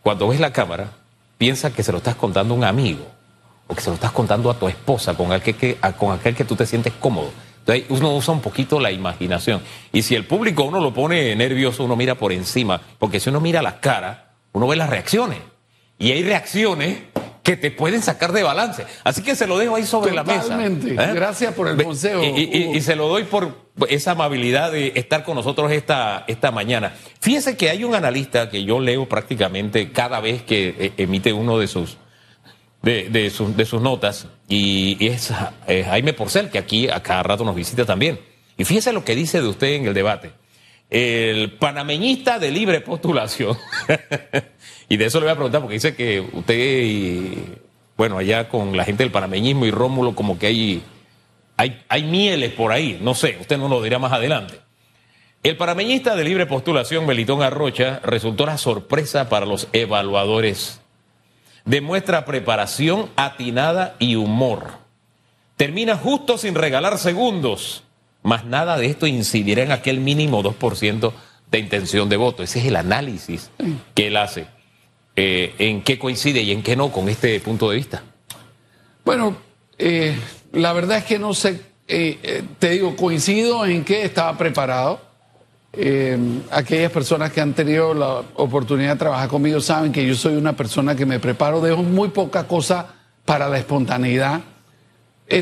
cuando 0.02 0.28
ves 0.28 0.40
la 0.40 0.52
cámara, 0.52 0.90
piensa 1.38 1.72
que 1.72 1.82
se 1.82 1.92
lo 1.92 1.98
estás 1.98 2.14
contando 2.14 2.54
a 2.54 2.56
un 2.56 2.64
amigo 2.64 3.06
o 3.66 3.74
que 3.74 3.80
se 3.80 3.88
lo 3.88 3.94
estás 3.94 4.12
contando 4.12 4.50
a 4.50 4.58
tu 4.58 4.68
esposa, 4.68 5.14
con 5.14 5.32
aquel 5.32 5.54
que, 5.54 5.76
con 5.98 6.12
aquel 6.12 6.34
que 6.34 6.44
tú 6.44 6.54
te 6.54 6.66
sientes 6.66 6.92
cómodo. 6.94 7.30
Entonces 7.60 7.84
uno 7.88 8.14
usa 8.14 8.32
un 8.32 8.40
poquito 8.40 8.78
la 8.78 8.92
imaginación. 8.92 9.60
Y 9.92 10.02
si 10.02 10.14
el 10.14 10.24
público 10.24 10.62
uno 10.62 10.80
lo 10.80 10.94
pone 10.94 11.34
nervioso, 11.34 11.84
uno 11.84 11.96
mira 11.96 12.14
por 12.14 12.32
encima, 12.32 12.80
porque 12.98 13.18
si 13.18 13.28
uno 13.28 13.40
mira 13.40 13.60
la 13.62 13.80
cara, 13.80 14.34
uno 14.52 14.68
ve 14.68 14.76
las 14.76 14.88
reacciones. 14.88 15.38
Y 15.98 16.12
hay 16.12 16.22
reacciones 16.22 16.98
que 17.46 17.56
te 17.56 17.70
pueden 17.70 18.02
sacar 18.02 18.32
de 18.32 18.42
balance. 18.42 18.84
Así 19.04 19.22
que 19.22 19.36
se 19.36 19.46
lo 19.46 19.56
dejo 19.56 19.76
ahí 19.76 19.86
sobre 19.86 20.12
la 20.12 20.24
mesa. 20.24 20.58
¿eh? 20.66 21.12
Gracias 21.14 21.54
por 21.54 21.68
el 21.68 21.80
consejo. 21.80 22.20
Y, 22.24 22.80
se 22.80 22.96
lo 22.96 23.06
doy 23.06 23.22
por 23.22 23.68
esa 23.88 24.10
amabilidad 24.10 24.72
de 24.72 24.90
estar 24.96 25.22
con 25.22 25.36
nosotros 25.36 25.70
esta, 25.70 26.24
esta 26.26 26.50
mañana. 26.50 26.94
Fíjese 27.20 27.56
que 27.56 27.70
hay 27.70 27.84
un 27.84 27.94
analista 27.94 28.50
que 28.50 28.64
yo 28.64 28.80
leo 28.80 29.08
prácticamente 29.08 29.92
cada 29.92 30.18
vez 30.18 30.42
que 30.42 30.74
eh, 30.76 30.92
emite 30.96 31.32
uno 31.32 31.56
de 31.60 31.68
sus, 31.68 31.98
de, 32.82 33.30
sus, 33.30 33.56
de 33.56 33.64
sus 33.64 33.80
notas, 33.80 34.26
y, 34.48 35.06
es 35.06 35.32
eh, 35.68 35.84
Jaime 35.84 36.14
Porcel, 36.14 36.50
que 36.50 36.58
aquí 36.58 36.88
a 36.88 37.00
cada 37.00 37.22
rato 37.22 37.44
nos 37.44 37.54
visita 37.54 37.84
también. 37.84 38.18
Y 38.58 38.64
fíjese 38.64 38.92
lo 38.92 39.04
que 39.04 39.14
dice 39.14 39.40
de 39.40 39.46
usted 39.46 39.68
en 39.68 39.86
el 39.86 39.94
debate. 39.94 40.32
El 40.88 41.52
panameñista 41.52 42.38
de 42.38 42.50
libre 42.50 42.80
postulación. 42.80 43.56
Y 44.88 44.96
de 44.96 45.06
eso 45.06 45.18
le 45.18 45.26
voy 45.26 45.32
a 45.32 45.34
preguntar, 45.34 45.60
porque 45.60 45.74
dice 45.74 45.96
que 45.96 46.20
usted, 46.20 46.54
y, 46.54 47.42
bueno, 47.96 48.18
allá 48.18 48.48
con 48.48 48.76
la 48.76 48.84
gente 48.84 49.02
del 49.02 49.10
panameñismo 49.10 49.66
y 49.66 49.70
Rómulo, 49.70 50.14
como 50.14 50.38
que 50.38 50.46
hay, 50.46 50.82
hay, 51.56 51.82
hay 51.88 52.04
mieles 52.04 52.52
por 52.52 52.70
ahí. 52.70 52.98
No 53.00 53.14
sé, 53.14 53.36
usted 53.40 53.58
no 53.58 53.68
lo 53.68 53.82
dirá 53.82 53.98
más 53.98 54.12
adelante. 54.12 54.60
El 55.42 55.56
panameñista 55.56 56.14
de 56.14 56.24
libre 56.24 56.46
postulación, 56.46 57.06
Belitón 57.06 57.42
Arrocha, 57.42 58.00
resultó 58.04 58.46
la 58.46 58.58
sorpresa 58.58 59.28
para 59.28 59.46
los 59.46 59.68
evaluadores. 59.72 60.80
Demuestra 61.64 62.24
preparación 62.24 63.10
atinada 63.16 63.96
y 63.98 64.14
humor. 64.14 64.78
Termina 65.56 65.96
justo 65.96 66.38
sin 66.38 66.54
regalar 66.54 66.98
segundos. 66.98 67.82
Más 68.26 68.44
nada 68.44 68.76
de 68.76 68.86
esto 68.86 69.06
incidirá 69.06 69.62
en 69.62 69.70
aquel 69.70 70.00
mínimo 70.00 70.42
2% 70.42 71.12
de 71.48 71.58
intención 71.60 72.08
de 72.08 72.16
voto. 72.16 72.42
Ese 72.42 72.58
es 72.58 72.64
el 72.64 72.74
análisis 72.74 73.52
que 73.94 74.08
él 74.08 74.16
hace. 74.16 74.48
Eh, 75.14 75.54
en 75.58 75.80
qué 75.82 75.96
coincide 75.96 76.42
y 76.42 76.50
en 76.50 76.64
qué 76.64 76.74
no 76.74 76.90
con 76.90 77.08
este 77.08 77.38
punto 77.38 77.70
de 77.70 77.76
vista. 77.76 78.02
Bueno, 79.04 79.36
eh, 79.78 80.18
la 80.54 80.72
verdad 80.72 80.98
es 80.98 81.04
que 81.04 81.20
no 81.20 81.34
sé, 81.34 81.60
eh, 81.86 82.42
te 82.58 82.70
digo, 82.70 82.96
coincido 82.96 83.64
en 83.64 83.84
que 83.84 84.02
estaba 84.02 84.36
preparado. 84.36 85.00
aquellas 86.50 86.90
personas 86.90 87.30
que 87.30 87.40
han 87.40 87.54
tenido 87.54 87.94
la 87.94 88.24
oportunidad 88.34 88.94
de 88.94 88.98
trabajar 88.98 89.28
conmigo 89.28 89.60
saben 89.60 89.92
que 89.92 90.04
yo 90.04 90.16
soy 90.16 90.34
una 90.34 90.54
persona 90.54 90.96
que 90.96 91.06
me 91.06 91.20
preparo, 91.20 91.60
dejo 91.60 91.84
muy 91.84 92.08
poca 92.08 92.48
cosa 92.48 92.92
para 93.24 93.48
la 93.48 93.58
espontaneidad. 93.58 94.40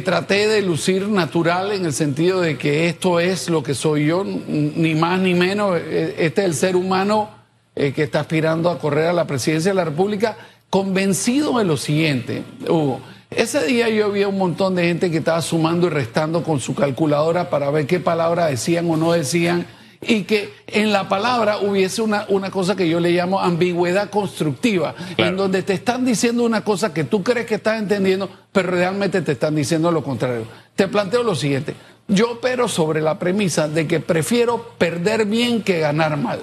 Traté 0.05 0.49
de 0.49 0.62
lucir 0.62 1.09
natural 1.09 1.73
en 1.73 1.85
el 1.85 1.93
sentido 1.93 2.41
de 2.41 2.57
que 2.57 2.88
esto 2.88 3.21
es 3.21 3.50
lo 3.50 3.62
que 3.62 3.75
soy 3.75 4.07
yo, 4.07 4.25
ni 4.25 4.95
más 4.95 5.21
ni 5.21 5.35
menos. 5.35 5.79
Este 5.79 6.43
es 6.43 6.47
el 6.47 6.55
ser 6.55 6.76
humano 6.76 7.31
eh, 7.76 7.93
que 7.93 8.05
está 8.05 8.21
aspirando 8.21 8.71
a 8.71 8.79
correr 8.79 9.09
a 9.09 9.12
la 9.12 9.26
presidencia 9.26 9.73
de 9.73 9.75
la 9.75 9.85
República, 9.85 10.37
convencido 10.71 11.59
de 11.59 11.64
lo 11.64 11.76
siguiente, 11.76 12.45
Hugo. 12.69 13.00
Ese 13.31 13.67
día 13.67 13.88
yo 13.88 14.12
vi 14.12 14.23
un 14.23 14.38
montón 14.38 14.76
de 14.76 14.85
gente 14.85 15.11
que 15.11 15.19
estaba 15.19 15.43
sumando 15.43 15.88
y 15.88 15.91
restando 15.91 16.45
con 16.45 16.61
su 16.61 16.75
calculadora 16.75 17.50
para 17.50 17.71
ver 17.71 17.87
qué 17.87 17.99
palabras 17.99 18.49
decían 18.49 18.88
o 18.88 18.97
no 18.97 19.12
decían 19.12 19.67
y 20.06 20.25
que 20.25 20.52
en 20.66 20.92
la 20.92 21.08
palabra 21.08 21.58
hubiese 21.58 22.02
una, 22.02 22.26
una 22.28 22.50
cosa 22.50 22.76
que 22.76 22.88
yo 22.88 23.00
le 23.00 23.11
llamo 23.11 23.40
ambigüedad 23.40 24.11
constructiva, 24.11 24.94
en 25.16 25.37
donde 25.37 25.62
te 25.62 25.75
están 25.75 26.04
diciendo 26.04 26.44
una 26.44 26.62
cosa 26.62 26.92
que 26.92 27.04
tú 27.04 27.23
crees 27.23 27.46
que 27.46 27.56
estás 27.56 27.78
entendiendo, 27.78 28.28
pero 28.52 28.70
realmente 28.70 29.23
te 29.23 29.32
están 29.32 29.54
diciendo 29.54 29.90
lo 29.90 30.02
contrario. 30.02 30.46
Te 30.75 30.88
planteo 30.88 31.23
lo 31.23 31.34
siguiente, 31.34 31.75
yo 32.08 32.32
opero 32.32 32.68
sobre 32.68 33.00
la 33.00 33.18
premisa 33.18 33.68
de 33.68 33.87
que 33.87 34.00
prefiero 34.00 34.75
perder 34.78 35.26
bien 35.26 35.62
que 35.62 35.80
ganar 35.80 36.16
mal. 36.16 36.40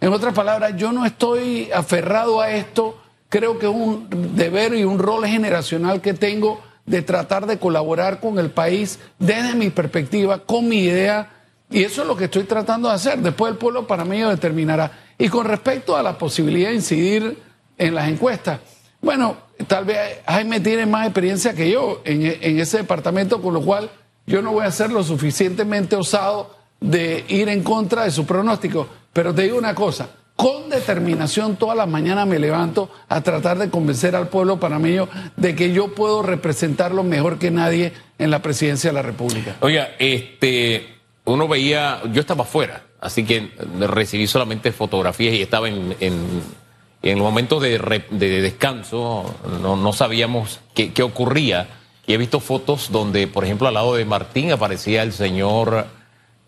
En 0.00 0.12
otras 0.12 0.34
palabras, 0.34 0.74
yo 0.76 0.92
no 0.92 1.06
estoy 1.06 1.70
aferrado 1.72 2.40
a 2.40 2.50
esto, 2.50 3.00
creo 3.28 3.58
que 3.58 3.66
es 3.66 3.72
un 3.72 4.08
deber 4.34 4.74
y 4.74 4.84
un 4.84 4.98
rol 4.98 5.26
generacional 5.26 6.00
que 6.00 6.12
tengo 6.12 6.60
de 6.86 7.02
tratar 7.02 7.46
de 7.46 7.58
colaborar 7.58 8.20
con 8.20 8.38
el 8.38 8.50
país 8.50 8.98
desde 9.18 9.54
mi 9.54 9.70
perspectiva, 9.70 10.40
con 10.40 10.68
mi 10.68 10.80
idea, 10.80 11.30
y 11.72 11.84
eso 11.84 12.02
es 12.02 12.08
lo 12.08 12.16
que 12.16 12.24
estoy 12.24 12.44
tratando 12.44 12.88
de 12.88 12.94
hacer. 12.94 13.18
Después 13.18 13.52
el 13.52 13.58
pueblo 13.58 13.86
para 13.86 14.04
mí 14.04 14.20
determinará. 14.20 14.92
Y 15.18 15.28
con 15.28 15.46
respecto 15.46 15.96
a 15.96 16.02
la 16.02 16.18
posibilidad 16.18 16.68
de 16.68 16.76
incidir 16.76 17.38
en 17.78 17.94
las 17.94 18.08
encuestas, 18.08 18.60
bueno, 19.00 19.36
tal 19.66 19.84
vez 19.84 20.20
Jaime 20.26 20.60
tiene 20.60 20.86
más 20.86 21.06
experiencia 21.06 21.54
que 21.54 21.70
yo 21.70 22.02
en, 22.04 22.24
en 22.24 22.60
ese 22.60 22.78
departamento, 22.78 23.40
con 23.40 23.54
lo 23.54 23.62
cual 23.62 23.90
yo 24.26 24.42
no 24.42 24.52
voy 24.52 24.64
a 24.64 24.70
ser 24.70 24.90
lo 24.90 25.02
suficientemente 25.02 25.96
osado 25.96 26.56
de 26.80 27.24
ir 27.28 27.48
en 27.48 27.62
contra 27.62 28.04
de 28.04 28.10
su 28.10 28.26
pronóstico. 28.26 28.88
Pero 29.12 29.34
te 29.34 29.42
digo 29.42 29.58
una 29.58 29.74
cosa, 29.74 30.08
con 30.36 30.70
determinación 30.70 31.56
todas 31.56 31.76
las 31.76 31.88
mañanas 31.88 32.26
me 32.26 32.38
levanto 32.38 32.90
a 33.08 33.20
tratar 33.20 33.58
de 33.58 33.70
convencer 33.70 34.16
al 34.16 34.28
pueblo 34.28 34.58
panameño 34.58 35.08
de 35.36 35.54
que 35.54 35.72
yo 35.72 35.94
puedo 35.94 36.22
representarlo 36.22 37.02
mejor 37.02 37.38
que 37.38 37.50
nadie 37.50 37.92
en 38.18 38.30
la 38.30 38.40
presidencia 38.40 38.90
de 38.90 38.94
la 38.94 39.02
República. 39.02 39.56
Oiga, 39.60 39.90
este, 39.98 41.01
uno 41.24 41.48
veía, 41.48 42.00
yo 42.12 42.20
estaba 42.20 42.42
afuera, 42.42 42.82
así 43.00 43.24
que 43.24 43.52
recibí 43.80 44.26
solamente 44.26 44.72
fotografías 44.72 45.34
y 45.34 45.42
estaba 45.42 45.68
en, 45.68 45.96
en, 46.00 46.42
en 47.02 47.18
los 47.18 47.24
momentos 47.24 47.62
de, 47.62 47.78
de 48.10 48.40
descanso, 48.42 49.34
no, 49.60 49.76
no 49.76 49.92
sabíamos 49.92 50.60
qué, 50.74 50.92
qué, 50.92 51.02
ocurría. 51.02 51.68
Y 52.06 52.14
he 52.14 52.16
visto 52.16 52.40
fotos 52.40 52.90
donde, 52.90 53.28
por 53.28 53.44
ejemplo, 53.44 53.68
al 53.68 53.74
lado 53.74 53.94
de 53.94 54.04
Martín 54.04 54.50
aparecía 54.50 55.04
el 55.04 55.12
señor 55.12 55.86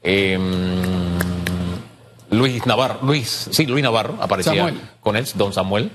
eh, 0.03 0.39
Luis 2.31 2.67
Navarro, 2.67 2.99
Luis, 3.03 3.49
sí, 3.51 3.67
Luis 3.67 3.83
Navarro 3.83 4.19
aparecía 4.21 4.55
Samuel. 4.55 4.81
con 5.01 5.17
él, 5.17 5.27
don 5.35 5.53
Samuel. 5.53 5.91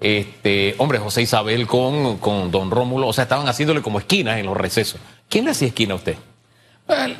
Este, 0.00 0.74
hombre, 0.78 0.98
José 0.98 1.22
Isabel 1.22 1.66
con, 1.66 2.18
con 2.18 2.50
don 2.50 2.70
Rómulo, 2.70 3.08
o 3.08 3.12
sea, 3.12 3.24
estaban 3.24 3.48
haciéndole 3.48 3.82
como 3.82 3.98
esquinas 3.98 4.38
en 4.38 4.46
los 4.46 4.56
recesos. 4.56 5.00
¿Quién 5.28 5.44
le 5.44 5.52
hacía 5.52 5.68
esquina 5.68 5.94
a 5.94 5.96
usted? 5.96 6.16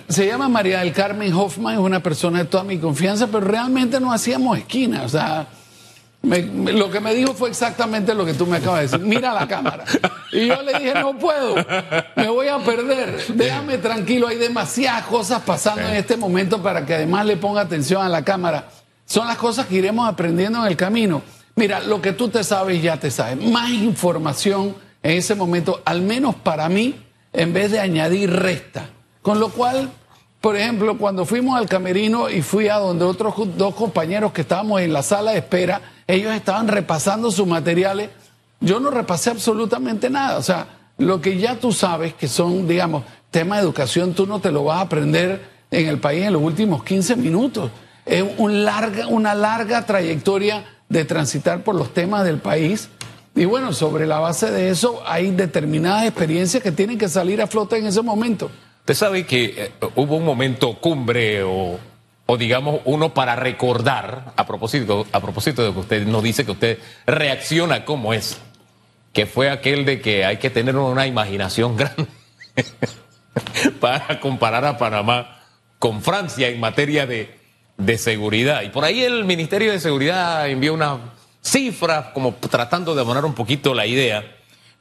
Se 0.09 0.27
llama 0.27 0.49
María 0.49 0.81
del 0.81 0.93
Carmen 0.93 1.33
Hoffman, 1.33 1.75
es 1.75 1.81
una 1.81 2.01
persona 2.03 2.39
de 2.39 2.45
toda 2.47 2.65
mi 2.65 2.79
confianza, 2.79 3.27
pero 3.27 3.41
realmente 3.41 4.01
no 4.01 4.13
hacíamos 4.13 4.57
esquina, 4.59 5.03
o 5.03 5.09
sea, 5.09 5.47
me, 6.23 6.43
me, 6.43 6.73
lo 6.73 6.91
que 6.91 7.01
me 7.01 7.15
dijo 7.15 7.35
fue 7.35 7.51
exactamente 7.51 8.15
lo 8.15 8.25
que 8.25 8.35
tú 8.35 8.47
me 8.47 8.57
acabas 8.57 8.81
de 8.81 8.87
decir. 8.87 9.01
Mira 9.01 9.33
la 9.33 9.47
cámara. 9.47 9.85
Y 10.33 10.47
yo 10.47 10.61
le 10.63 10.79
dije, 10.79 10.95
no 10.95 11.17
puedo, 11.17 11.55
me 12.17 12.29
voy 12.29 12.49
a 12.49 12.59
perder. 12.59 13.25
Déjame 13.29 13.79
tranquilo, 13.79 14.27
hay 14.27 14.37
demasiadas 14.37 15.05
cosas 15.05 15.43
pasando 15.43 15.83
en 15.83 15.95
este 15.95 16.17
momento 16.17 16.63
para 16.63 16.85
que 16.85 16.95
además 16.95 17.25
le 17.25 17.37
ponga 17.37 17.63
atención 17.63 18.03
a 18.03 18.09
la 18.09 18.25
cámara. 18.25 18.69
Son 19.07 19.27
las 19.27 19.37
cosas 19.37 19.67
que 19.67 19.77
iremos 19.77 20.09
aprendiendo 20.09 20.61
en 20.61 20.67
el 20.67 20.77
camino. 20.77 21.23
Mira, 21.55 21.81
lo 21.81 22.03
que 22.03 22.13
tú 22.13 22.29
te 22.29 22.45
sabes, 22.45 22.83
ya 22.83 22.99
te 22.99 23.11
sabes. 23.11 23.43
Más 23.51 23.71
información 23.71 24.77
en 25.03 25.17
ese 25.17 25.35
momento, 25.35 25.81
al 25.85 26.03
menos 26.03 26.35
para 26.35 26.69
mí, 26.69 26.95
en 27.33 27.53
vez 27.53 27.71
de 27.71 27.81
añadir, 27.81 28.31
resta. 28.31 28.91
Con 29.23 29.41
lo 29.41 29.49
cual, 29.51 29.91
por 30.41 30.57
ejemplo, 30.57 30.97
cuando 30.99 31.25
fuimos 31.25 31.59
al 31.59 31.69
camerino 31.69 32.31
y 32.31 32.43
fui 32.43 32.69
a 32.69 32.77
donde 32.77 33.05
otros 33.05 33.35
dos 33.57 33.75
compañeros 33.75 34.33
que 34.33 34.43
estábamos 34.43 34.81
en 34.81 34.93
la 34.93 35.03
sala 35.03 35.33
de 35.33 35.39
espera, 35.39 35.81
ellos 36.07 36.33
estaban 36.35 36.69
repasando 36.69 37.31
sus 37.31 37.47
materiales. 37.47 38.11
Yo 38.61 38.81
no 38.81 38.91
repasé 38.91 39.31
absolutamente 39.31 40.11
nada. 40.11 40.39
O 40.39 40.43
sea, 40.43 40.67
lo 40.99 41.21
que 41.21 41.39
ya 41.39 41.57
tú 41.57 41.73
sabes 41.73 42.15
que 42.15 42.29
son, 42.29 42.67
digamos, 42.67 43.05
temas 43.31 43.59
de 43.59 43.65
educación, 43.65 44.15
tú 44.15 44.27
no 44.27 44.41
te 44.41 44.51
lo 44.51 44.65
vas 44.65 44.79
a 44.79 44.83
aprender 44.83 45.59
en 45.71 45.87
el 45.87 45.99
país 45.99 46.25
en 46.25 46.33
los 46.33 46.43
últimos 46.43 46.83
15 46.83 47.17
minutos. 47.17 47.71
Es 48.07 48.25
un 48.39 48.65
larga, 48.65 49.07
una 49.07 49.35
larga 49.35 49.85
trayectoria 49.85 50.65
de 50.89 51.05
transitar 51.05 51.63
por 51.63 51.75
los 51.75 51.93
temas 51.93 52.25
del 52.25 52.39
país. 52.39 52.89
Y 53.35 53.45
bueno, 53.45 53.73
sobre 53.73 54.07
la 54.07 54.19
base 54.19 54.51
de 54.51 54.71
eso 54.71 55.03
hay 55.07 55.31
determinadas 55.31 56.05
experiencias 56.05 56.63
que 56.63 56.73
tienen 56.73 56.99
que 56.99 57.09
salir 57.09 57.41
a 57.43 57.47
flote 57.47 57.77
en 57.77 57.87
ese 57.87 58.03
momento. 58.03 58.51
Usted 58.89 59.07
sabe 59.07 59.27
que 59.27 59.45
eh, 59.45 59.71
hubo 59.97 60.17
un 60.17 60.25
momento 60.25 60.81
cumbre 60.81 61.43
o 61.43 61.79
digamos 62.39 62.81
uno 62.87 63.13
para 63.13 63.37
recordar, 63.37 64.33
a 64.35 64.47
propósito, 64.47 65.07
a 65.13 65.21
propósito 65.21 65.63
de 65.63 65.75
que 65.75 65.79
usted 65.79 66.07
nos 66.07 66.23
dice 66.23 66.47
que 66.47 66.53
usted 66.53 66.79
reacciona 67.05 67.85
como 67.85 68.15
es, 68.15 68.39
que 69.13 69.27
fue 69.27 69.51
aquel 69.51 69.85
de 69.85 70.01
que 70.01 70.25
hay 70.25 70.39
que 70.39 70.49
tener 70.49 70.75
una 70.75 71.07
imaginación 71.07 71.77
grande 71.77 72.09
para 73.79 74.21
comparar 74.21 74.65
a 74.65 74.79
Panamá 74.79 75.39
con 75.79 76.01
Francia 76.01 76.49
en 76.49 76.59
materia 76.59 77.07
de, 77.07 77.39
de 77.77 77.99
seguridad. 77.99 78.63
Y 78.63 78.71
por 78.71 78.87
ahí 78.87 79.03
el 79.03 79.27
Ministerio 79.27 79.71
de 79.71 79.81
Seguridad 79.81 80.49
envió 80.49 80.73
una 80.73 81.13
cifra 81.43 82.15
como 82.15 82.37
tratando 82.37 82.95
de 82.95 83.03
abonar 83.03 83.27
un 83.27 83.35
poquito 83.35 83.75
la 83.75 83.85
idea, 83.85 84.25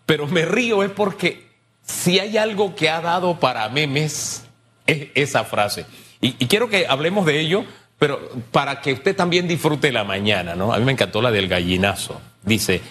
pero 0.06 0.28
me 0.28 0.46
río 0.46 0.82
es 0.82 0.92
porque 0.92 1.47
si 1.88 2.20
hay 2.20 2.38
algo 2.38 2.76
que 2.76 2.90
ha 2.90 3.02
dado 3.02 3.40
para 3.40 3.68
memes 3.70 4.44
es 4.86 5.08
esa 5.16 5.44
frase. 5.44 5.86
Y, 6.22 6.34
quiero 6.48 6.70
que 6.70 6.86
hablemos 6.88 7.26
de 7.26 7.40
ello, 7.40 7.66
pero 7.98 8.30
para 8.52 8.82
que 8.82 8.94
usted 8.94 9.16
también 9.16 9.48
disfrute 9.48 9.92
la 9.92 10.04
mañana, 10.04 10.56
¿no? 10.56 10.74
A 10.74 10.78
mí 10.78 10.86
me 10.86 10.92
encantó 10.92 11.22
la 11.22 11.32
del 11.32 11.48
gallinazo. 11.48 12.22
Dice, 12.44 12.82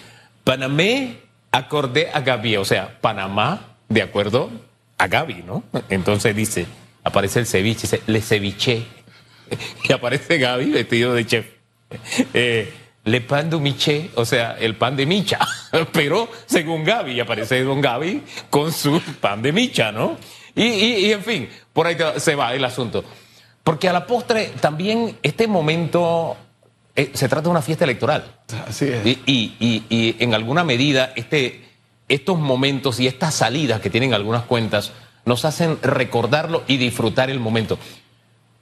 Panamé 0.43 1.19
acordé 1.51 2.09
a 2.13 2.21
Gaby, 2.21 2.57
o 2.57 2.65
sea, 2.65 2.99
Panamá 2.99 3.75
de 3.89 4.01
acuerdo 4.01 4.49
a 4.97 5.07
Gaby, 5.07 5.43
¿no? 5.45 5.63
Entonces 5.89 6.35
dice, 6.35 6.65
aparece 7.03 7.39
el 7.39 7.45
ceviche, 7.45 7.81
dice, 7.81 8.01
le 8.07 8.21
ceviché. 8.21 8.85
Y 9.87 9.93
aparece 9.93 10.37
Gaby 10.37 10.71
vestido 10.71 11.13
de 11.13 11.25
chef. 11.25 11.45
Eh, 12.33 12.73
le 13.07 13.21
pan 13.21 13.49
de 13.49 13.57
miché, 13.57 14.11
o 14.15 14.25
sea, 14.25 14.57
el 14.59 14.75
pan 14.75 14.95
de 14.95 15.05
micha. 15.05 15.39
Pero 15.93 16.29
según 16.45 16.83
Gaby, 16.83 17.19
aparece 17.19 17.63
don 17.63 17.81
Gaby 17.81 18.21
con 18.49 18.71
su 18.71 19.01
pan 19.21 19.41
de 19.41 19.51
micha, 19.51 19.91
¿no? 19.91 20.17
Y, 20.53 20.63
y, 20.63 21.05
y, 21.05 21.11
en 21.13 21.23
fin, 21.23 21.49
por 21.71 21.87
ahí 21.87 21.95
se 22.17 22.35
va 22.35 22.53
el 22.53 22.65
asunto. 22.65 23.03
Porque 23.63 23.87
a 23.87 23.93
la 23.93 24.05
postre 24.05 24.51
también 24.59 25.17
este 25.21 25.47
momento 25.47 26.35
eh, 26.95 27.11
se 27.13 27.29
trata 27.29 27.43
de 27.43 27.49
una 27.49 27.61
fiesta 27.61 27.85
electoral. 27.85 28.25
Así 28.67 28.85
es. 28.85 29.05
Y, 29.05 29.19
y, 29.59 30.15
en 30.19 30.33
alguna 30.33 30.63
medida 30.63 31.13
este, 31.15 31.63
estos 32.09 32.39
momentos 32.39 32.99
y 32.99 33.07
estas 33.07 33.35
salidas 33.35 33.79
que 33.79 33.89
tienen 33.89 34.13
algunas 34.13 34.43
cuentas 34.43 34.91
nos 35.25 35.45
hacen 35.45 35.77
recordarlo 35.81 36.63
y 36.67 36.77
disfrutar 36.77 37.29
el 37.29 37.39
momento. 37.39 37.77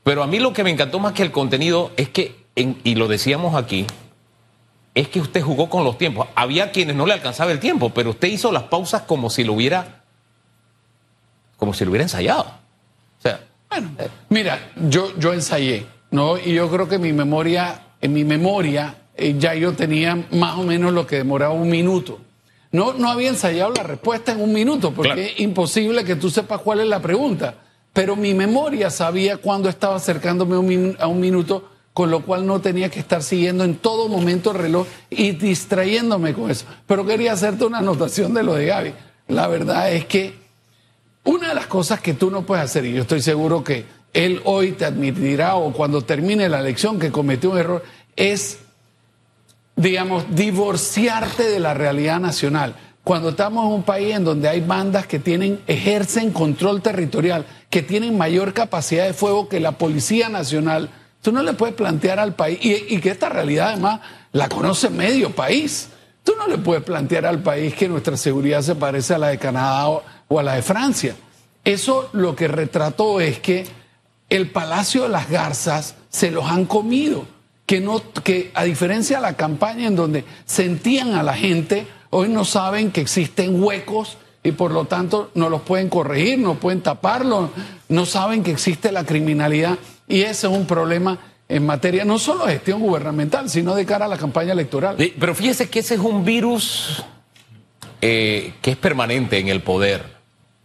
Pero 0.04 0.22
a 0.22 0.28
mí 0.28 0.40
lo 0.40 0.54
que 0.54 0.64
me 0.64 0.70
encantó 0.70 1.00
más 1.00 1.14
que 1.14 1.24
el 1.24 1.32
contenido 1.32 1.92
es 1.98 2.10
que, 2.10 2.36
en, 2.56 2.80
y 2.84 2.96
lo 2.96 3.08
decíamos 3.08 3.56
aquí, 3.56 3.88
es 4.96 5.10
que 5.10 5.20
usted 5.20 5.42
jugó 5.42 5.70
con 5.70 5.84
los 5.84 5.98
tiempos. 5.98 6.28
Había 6.34 6.72
quienes 6.72 6.96
no 6.96 7.06
le 7.06 7.14
alcanzaba 7.14 7.52
el 7.52 7.60
tiempo, 7.60 7.90
pero 7.90 8.12
usted 8.12 8.30
hizo 8.30 8.52
las 8.52 8.64
pausas 8.64 9.04
como 9.04 9.30
si 9.30 9.44
lo 9.44 9.54
hubiera 9.54 10.02
como 11.58 11.74
si 11.74 11.86
lo 11.86 11.92
hubiera 11.92 12.04
ensayado. 12.04 12.44
O 12.44 13.22
sea, 13.22 13.42
bueno, 13.70 13.92
mira, 14.30 14.72
yo, 14.90 15.18
yo 15.18 15.34
ensayé, 15.34 15.86
¿no? 16.12 16.38
Y 16.38 16.54
yo 16.54 16.70
creo 16.70 16.88
que 16.88 16.98
mi 16.98 17.14
memoria, 17.14 17.82
en 18.02 18.14
mi 18.14 18.24
memoria, 18.24 18.96
eh, 19.16 19.36
ya 19.38 19.54
yo 19.56 19.74
tenía 19.74 20.28
más 20.32 20.58
o 20.58 20.64
menos 20.64 20.94
lo 20.94 21.08
que 21.08 21.18
demoraba 21.18 21.54
un 21.54 21.70
minuto. 21.70 22.20
No, 22.72 22.94
no 22.94 23.10
había 23.10 23.30
ensayado 23.30 23.72
la 23.72 23.84
respuesta 23.84 24.34
en 24.34 24.42
un 24.42 24.52
minuto, 24.52 24.92
porque 24.92 25.14
claro. 25.14 25.22
es 25.22 25.40
imposible 25.40 26.04
que 26.04 26.16
tú 26.16 26.30
sepas 26.30 26.60
cuál 26.60 26.82
es 26.82 26.88
la 26.88 27.02
pregunta. 27.02 27.56
Pero 27.94 28.18
mi 28.18 28.34
memoria 28.34 28.90
sabía 28.90 29.38
cuándo 29.38 29.70
estaba 29.70 29.96
acercándome 29.96 30.58
un 30.58 30.98
a 31.00 31.08
un 31.08 31.22
minuto, 31.22 31.70
con 31.96 32.12
lo 32.12 32.26
cual 32.26 32.46
no 32.46 32.60
tenía 32.60 32.90
que 32.90 33.00
estar 33.00 33.24
siguiendo 33.24 33.64
en 33.64 33.78
todo 33.78 34.10
momento 34.10 34.52
el 34.52 34.58
reloj 34.58 34.86
y 35.10 35.32
distrayéndome 35.32 36.34
con 36.34 36.52
eso. 36.52 36.66
Pero 36.86 37.06
quería 37.06 37.32
hacerte 37.32 37.64
una 37.64 37.78
anotación 37.78 38.34
de 38.34 38.44
lo 38.44 38.56
de 38.56 38.66
Gaby. 38.66 38.94
La 39.30 39.48
verdad 39.48 39.94
es 39.94 40.04
que 40.04 40.36
una 41.24 41.48
de 41.48 41.56
las 41.56 41.68
cosas 41.68 42.02
que 42.02 42.14
tú 42.14 42.30
no 42.30 42.46
puedes 42.46 42.66
hacer, 42.66 42.84
y 42.84 42.92
yo 42.92 43.04
estoy 43.04 43.22
seguro 43.22 43.64
que 43.64 43.86
él 44.12 44.42
hoy 44.44 44.74
te 44.74 44.84
admitirá 44.84 45.56
o 45.56 45.72
cuando 45.72 46.02
termine 46.02 46.50
la 46.50 46.60
elección 46.60 47.00
que 47.00 47.14
cometió 47.14 47.52
un 47.52 47.60
error, 47.60 47.84
es, 48.18 48.60
digamos, 49.78 50.26
divorciarte 50.36 51.44
de 51.50 51.62
la 51.62 51.74
realidad 51.74 52.20
nacional. 52.20 52.76
Cuando 53.06 53.30
estamos 53.30 53.68
en 53.68 53.72
un 53.72 53.84
país 53.84 54.14
en 54.14 54.26
donde 54.26 54.50
hay 54.50 54.60
bandas 54.60 55.08
que 55.08 55.20
tienen, 55.20 55.62
ejercen 55.66 56.32
control 56.32 56.82
territorial, 56.82 57.46
que 57.70 57.82
tienen 57.82 58.18
mayor 58.18 58.52
capacidad 58.52 59.06
de 59.06 59.14
fuego 59.14 59.48
que 59.48 59.62
la 59.62 59.78
Policía 59.78 60.28
Nacional, 60.28 60.90
tú 61.26 61.32
no 61.32 61.42
le 61.42 61.54
puedes 61.54 61.74
plantear 61.74 62.20
al 62.20 62.36
país, 62.36 62.60
y, 62.62 63.00
que 63.00 63.10
esta 63.10 63.30
realidad 63.30 63.70
además 63.70 64.02
la 64.32 64.48
conoce 64.48 64.92
medio 64.92 65.32
país. 65.32 65.90
Tú 66.24 66.34
no 66.38 66.46
le 66.46 66.60
puedes 66.60 66.84
plantear 66.84 67.26
al 67.26 67.42
país 67.42 67.74
que 67.74 67.90
nuestra 67.90 68.16
seguridad 68.16 68.62
se 68.62 68.76
parece 68.76 69.16
a 69.16 69.18
la 69.18 69.30
de 69.30 69.40
Canadá 69.40 69.90
o, 69.90 70.40
a 70.40 70.44
la 70.44 70.54
de 70.54 70.62
Francia. 70.62 71.16
Eso 71.64 72.10
lo 72.14 72.36
que 72.36 72.48
retrató 72.48 73.20
es 73.22 73.40
que 73.40 73.66
el 74.30 74.52
Palacio 74.52 75.02
de 75.04 75.10
las 75.10 75.28
Garzas 75.28 75.96
se 76.10 76.30
los 76.30 76.46
han 76.46 76.66
comido, 76.66 77.26
que, 77.66 77.82
no, 77.82 78.04
que 78.24 78.52
a 78.54 78.64
diferencia 78.64 79.18
de 79.18 79.24
la 79.24 79.34
campaña 79.34 79.88
en 79.88 79.96
donde 79.96 80.26
sentían 80.46 81.16
a 81.16 81.24
la 81.24 81.34
gente, 81.34 81.88
hoy 82.12 82.30
no 82.30 82.46
saben 82.46 82.92
que 82.92 83.02
existen 83.02 83.64
huecos 83.64 84.20
y 84.44 84.52
por 84.52 84.70
lo 84.70 84.86
tanto 84.86 85.32
no 85.34 85.50
los 85.50 85.64
pueden 85.64 85.90
corregir, 85.90 86.38
no 86.38 86.54
pueden 86.54 86.82
taparlo, 86.82 87.50
no 87.90 88.06
saben 88.06 88.44
que 88.44 88.52
existe 88.52 88.92
la 88.92 89.06
criminalidad 89.06 89.80
y 90.08 90.22
ese 90.22 90.48
es 90.48 90.54
un 90.54 90.66
problema 90.66 91.20
en 91.48 91.66
materia 91.66 92.06
no 92.06 92.18
solo 92.18 92.46
de 92.46 92.54
gestión 92.54 92.82
gubernamental, 92.82 93.50
sino 93.50 93.76
de 93.76 93.86
cara 93.86 94.06
a 94.06 94.08
la 94.08 94.18
campaña 94.18 94.54
electoral. 94.54 94.96
Pero 94.98 95.36
fíjese 95.36 95.70
que 95.70 95.80
ese 95.80 95.96
es 95.96 96.00
un 96.00 96.26
virus 96.26 97.04
eh, 98.02 98.54
que 98.62 98.72
es 98.72 98.78
permanente 98.78 99.38
en 99.38 99.48
el 99.48 99.62
poder 99.62 100.16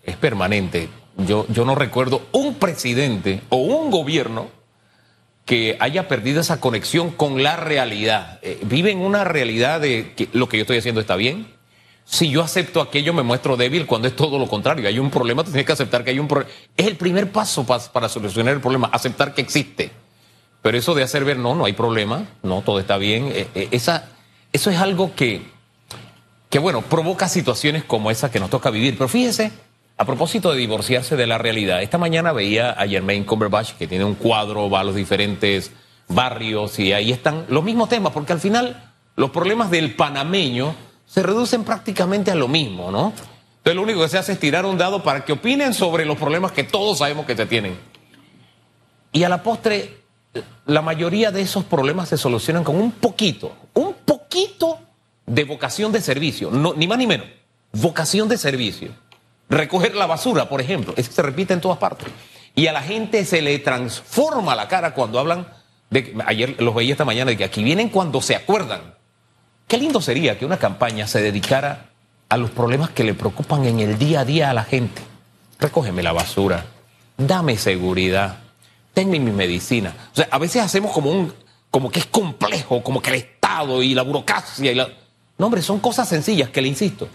es 0.03 0.17
permanente. 0.17 0.89
Yo, 1.17 1.47
yo 1.49 1.65
no 1.65 1.75
recuerdo 1.75 2.23
un 2.33 2.55
presidente 2.55 3.43
o 3.49 3.59
un 3.59 3.91
gobierno 3.91 4.49
que 5.45 5.77
haya 5.81 6.09
perdido 6.09 6.41
esa 6.41 6.61
conexión 6.61 7.11
con 7.11 7.43
la 7.43 7.57
realidad. 7.57 8.39
Eh, 8.43 8.59
vive 8.63 8.91
en 8.91 9.01
una 9.01 9.25
realidad 9.25 9.81
de 9.81 10.13
que 10.15 10.29
lo 10.33 10.49
que 10.49 10.59
yo 10.59 10.63
estoy 10.63 10.79
haciendo 10.79 11.01
está 11.01 11.17
bien. 11.17 11.49
Si 12.05 12.29
yo 12.29 12.43
acepto 12.43 12.81
aquello, 12.81 13.15
me 13.15 13.23
muestro 13.23 13.57
débil 13.57 13.87
cuando 13.87 14.09
es 14.09 14.17
todo 14.17 14.39
lo 14.39 14.49
contrario. 14.49 14.89
Hay 14.89 14.99
un 14.99 15.11
problema, 15.11 15.45
tienes 15.45 15.65
que 15.65 15.73
aceptar 15.73 16.03
que 16.05 16.11
hay 16.11 16.19
un 16.19 16.27
problema. 16.27 16.51
Es 16.77 16.87
el 16.87 16.97
primer 16.97 17.31
paso 17.31 17.65
para 17.65 18.09
solucionar 18.09 18.55
el 18.55 18.61
problema, 18.61 18.91
aceptar 18.93 19.33
que 19.33 19.43
existe. 19.43 19.93
Pero 20.63 20.77
eso 20.77 20.95
de 20.95 21.03
hacer 21.03 21.25
ver, 21.25 21.39
no, 21.39 21.55
no 21.55 21.65
hay 21.65 21.73
problema, 21.73 22.27
no, 22.43 22.63
todo 22.63 22.81
está 22.81 22.99
bien, 22.99 23.29
eh, 23.33 23.49
eh, 23.55 23.69
esa, 23.71 24.09
eso 24.53 24.71
es 24.71 24.79
algo 24.79 25.15
que, 25.15 25.43
que, 26.51 26.59
bueno, 26.59 26.83
provoca 26.83 27.29
situaciones 27.29 27.85
como 27.85 28.11
esa 28.11 28.31
que 28.31 28.41
nos 28.41 28.51
toca 28.51 28.71
vivir. 28.71 28.99
Pero 28.99 29.09
fíjese, 29.09 29.53
a 29.97 30.05
propósito 30.05 30.51
de 30.51 30.59
divorciarse 30.59 31.17
de 31.17 31.27
la 31.27 31.39
realidad, 31.39 31.83
esta 31.83 31.97
mañana 31.97 32.33
veía 32.33 32.73
a 32.73 32.87
Germain 32.87 33.25
Cumberbatch, 33.25 33.73
que 33.73 33.87
tiene 33.87 34.05
un 34.05 34.15
cuadro, 34.15 34.69
va 34.69 34.81
a 34.81 34.85
los 34.85 34.95
diferentes 34.95 35.73
barrios 36.09 36.79
y 36.79 36.93
ahí 36.93 37.13
están 37.13 37.47
los 37.49 37.65
mismos 37.65 37.89
temas, 37.89 38.13
porque 38.13 38.33
al 38.33 38.41
final 38.41 38.93
los 39.17 39.31
problemas 39.31 39.71
del 39.71 39.95
panameño 39.95 40.75
se 41.11 41.25
reducen 41.25 41.65
prácticamente 41.65 42.31
a 42.31 42.37
lo 42.37 42.47
mismo, 42.47 42.93
¿no? 42.93 43.13
Entonces 43.59 43.75
lo 43.75 43.83
único 43.83 44.01
que 44.01 44.09
se 44.09 44.17
hace 44.17 44.33
es 44.33 44.39
tirar 44.39 44.65
un 44.65 44.79
dado 44.79 45.03
para 45.03 45.25
que 45.25 45.33
opinen 45.33 45.75
sobre 45.75 46.05
los 46.05 46.17
problemas 46.17 46.53
que 46.53 46.63
todos 46.63 46.99
sabemos 46.99 47.27
que 47.27 47.37
se 47.37 47.47
tienen. 47.47 47.77
Y 49.11 49.25
a 49.25 49.29
la 49.29 49.43
postre, 49.43 49.99
la 50.67 50.83
mayoría 50.83 51.33
de 51.33 51.41
esos 51.41 51.65
problemas 51.65 52.09
se 52.09 52.17
solucionan 52.17 52.63
con 52.63 52.77
un 52.77 52.93
poquito, 52.93 53.57
un 53.75 53.95
poquito 54.05 54.79
de 55.27 55.43
vocación 55.43 55.91
de 55.91 56.01
servicio, 56.01 56.49
no, 56.53 56.75
ni 56.75 56.87
más 56.87 56.99
ni 56.99 57.09
menos, 57.09 57.27
vocación 57.73 58.29
de 58.29 58.39
servicio. 58.39 58.91
Recoger 59.49 59.97
la 59.97 60.07
basura, 60.07 60.49
por 60.49 60.61
ejemplo, 60.61 60.95
es 60.97 61.09
que 61.09 61.15
se 61.15 61.23
repite 61.23 61.53
en 61.53 61.61
todas 61.61 61.79
partes. 61.79 62.07
Y 62.55 62.69
a 62.69 62.73
la 62.73 62.83
gente 62.83 63.25
se 63.25 63.43
le 63.43 63.59
transforma 63.59 64.55
la 64.55 64.69
cara 64.69 64.95
cuando 64.95 65.19
hablan 65.19 65.49
de, 65.91 66.17
ayer 66.27 66.63
los 66.63 66.73
veía 66.73 66.93
esta 66.93 67.05
mañana, 67.05 67.33
de 67.33 67.37
que 67.37 67.45
aquí 67.45 67.65
vienen 67.65 67.89
cuando 67.89 68.23
se 68.23 68.37
acuerdan. 68.37 69.00
Qué 69.71 69.79
lindo 69.79 70.01
sería 70.01 70.37
que 70.37 70.45
una 70.45 70.59
campaña 70.59 71.07
se 71.07 71.23
dedicara 71.23 71.91
a 72.29 72.37
los 72.37 72.51
problemas 72.51 72.91
que 72.91 73.05
le 73.05 73.15
preocupan 73.15 73.65
en 73.67 73.79
el 73.79 73.99
día 73.99 74.23
a 74.23 74.25
día 74.25 74.51
a 74.51 74.53
la 74.53 74.65
gente. 74.65 75.01
Recógeme 75.61 76.03
la 76.03 76.11
basura, 76.11 76.67
dame 77.17 77.57
seguridad, 77.57 78.41
tenme 78.95 79.21
mi 79.21 79.31
medicina. 79.31 79.95
O 80.13 80.17
sea, 80.17 80.27
a 80.29 80.39
veces 80.39 80.63
hacemos 80.63 80.91
como 80.91 81.13
un, 81.13 81.33
como 81.71 81.89
que 81.89 82.01
es 82.01 82.07
complejo, 82.07 82.83
como 82.83 83.01
que 83.01 83.11
el 83.11 83.17
Estado 83.17 83.81
y 83.81 83.95
la 83.95 84.03
burocracia 84.03 84.73
y 84.73 84.75
la... 84.75 84.89
No, 85.39 85.47
hombre, 85.47 85.63
son 85.63 85.79
cosas 85.79 86.09
sencillas 86.09 86.51
que 86.51 86.63
le 86.63 86.67
insisto. 86.67 87.07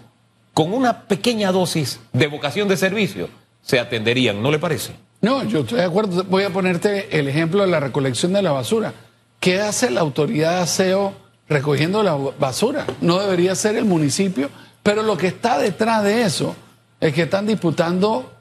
Con 0.54 0.72
una 0.72 1.02
pequeña 1.02 1.52
dosis 1.52 2.00
de 2.14 2.28
vocación 2.28 2.70
de 2.70 2.78
servicio 2.78 3.28
se 3.64 3.82
atenderían, 3.82 4.42
¿no 4.42 4.50
le 4.50 4.60
parece? 4.60 4.94
No, 5.20 5.44
yo 5.44 5.60
estoy 5.60 5.80
de 5.80 5.86
acuerdo. 5.86 6.24
Voy 6.24 6.44
a 6.44 6.52
ponerte 6.52 7.20
el 7.20 7.28
ejemplo 7.28 7.64
de 7.64 7.68
la 7.68 7.82
recolección 7.82 8.32
de 8.32 8.42
la 8.42 8.54
basura. 8.54 8.94
¿Qué 9.42 9.60
hace 9.60 9.92
la 9.92 10.00
autoridad 10.00 10.56
de 10.56 10.62
aseo 10.62 11.25
recogiendo 11.48 12.04
la 12.04 12.16
basura? 12.16 12.86
No 13.02 13.20
debería 13.20 13.56
ser 13.56 13.76
el 13.76 13.86
municipio, 13.86 14.50
pero 14.84 15.04
lo 15.04 15.18
que 15.18 15.28
está 15.28 15.58
detrás 15.58 16.04
de 16.04 16.24
eso 16.24 16.56
es 17.00 17.14
que 17.14 17.24
están 17.24 17.46
disputando 17.46 18.32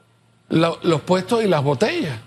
los 0.49 1.01
puestos 1.01 1.43
y 1.43 1.47
las 1.47 1.63
botellas. 1.63 2.19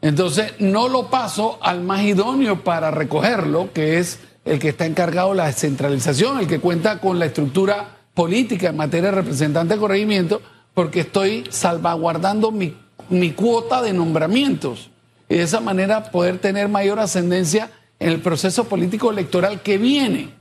Entonces, 0.00 0.52
no 0.60 0.88
lo 0.88 1.10
paso 1.10 1.58
al 1.60 1.82
más 1.82 2.02
idóneo 2.02 2.62
para 2.62 2.90
recogerlo, 2.90 3.72
que 3.72 3.98
es 3.98 4.20
el 4.44 4.58
que 4.58 4.68
está 4.68 4.86
encargado 4.86 5.30
de 5.30 5.36
la 5.36 5.46
descentralización, 5.46 6.38
el 6.38 6.46
que 6.46 6.60
cuenta 6.60 7.00
con 7.00 7.18
la 7.18 7.26
estructura 7.26 7.96
política 8.14 8.68
en 8.68 8.76
materia 8.76 9.10
de 9.10 9.16
representante 9.16 9.74
de 9.74 9.80
corregimiento, 9.80 10.40
porque 10.74 11.00
estoy 11.00 11.44
salvaguardando 11.50 12.52
mi, 12.52 12.76
mi 13.08 13.32
cuota 13.32 13.82
de 13.82 13.92
nombramientos 13.92 14.90
y 15.28 15.36
de 15.36 15.42
esa 15.42 15.60
manera 15.60 16.10
poder 16.10 16.38
tener 16.38 16.68
mayor 16.68 17.00
ascendencia 17.00 17.70
en 18.00 18.08
el 18.10 18.20
proceso 18.20 18.64
político 18.64 19.10
electoral 19.10 19.62
que 19.62 19.78
viene. 19.78 20.34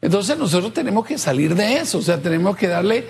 Entonces 0.00 0.38
nosotros 0.38 0.72
tenemos 0.72 1.04
que 1.06 1.18
salir 1.18 1.54
de 1.54 1.78
eso, 1.78 1.98
o 1.98 2.02
sea, 2.02 2.18
tenemos 2.18 2.56
que 2.56 2.68
darle 2.68 3.08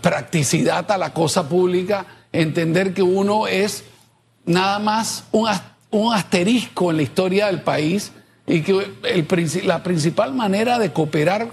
practicidad 0.00 0.90
a 0.90 0.98
la 0.98 1.12
cosa 1.12 1.48
pública, 1.48 2.06
entender 2.32 2.92
que 2.92 3.02
uno 3.02 3.46
es 3.46 3.84
nada 4.44 4.78
más 4.78 5.24
un, 5.32 5.48
asterisco 6.12 6.90
en 6.90 6.98
la 6.98 7.02
historia 7.02 7.46
del 7.46 7.62
país 7.62 8.12
y 8.46 8.60
que 8.60 8.92
la 9.64 9.82
principal 9.82 10.34
manera 10.34 10.78
de 10.78 10.92
cooperar 10.92 11.48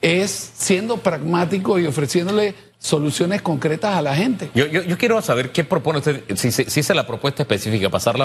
es 0.00 0.52
siendo 0.54 0.98
pragmático 0.98 1.78
y 1.78 1.86
ofreciéndole 1.86 2.54
soluciones 2.78 3.42
concretas 3.42 3.96
a 3.96 4.02
la 4.02 4.14
gente. 4.14 4.50
Yo, 4.54 4.66
yo, 4.66 4.96
quiero 4.96 5.20
saber 5.20 5.50
qué 5.50 5.64
propone 5.64 5.98
usted, 5.98 6.22
si, 6.36 6.52
si, 6.52 6.80
es 6.80 6.88
la 6.90 7.06
propuesta 7.06 7.42
específica, 7.42 7.90
pasar 7.90 8.16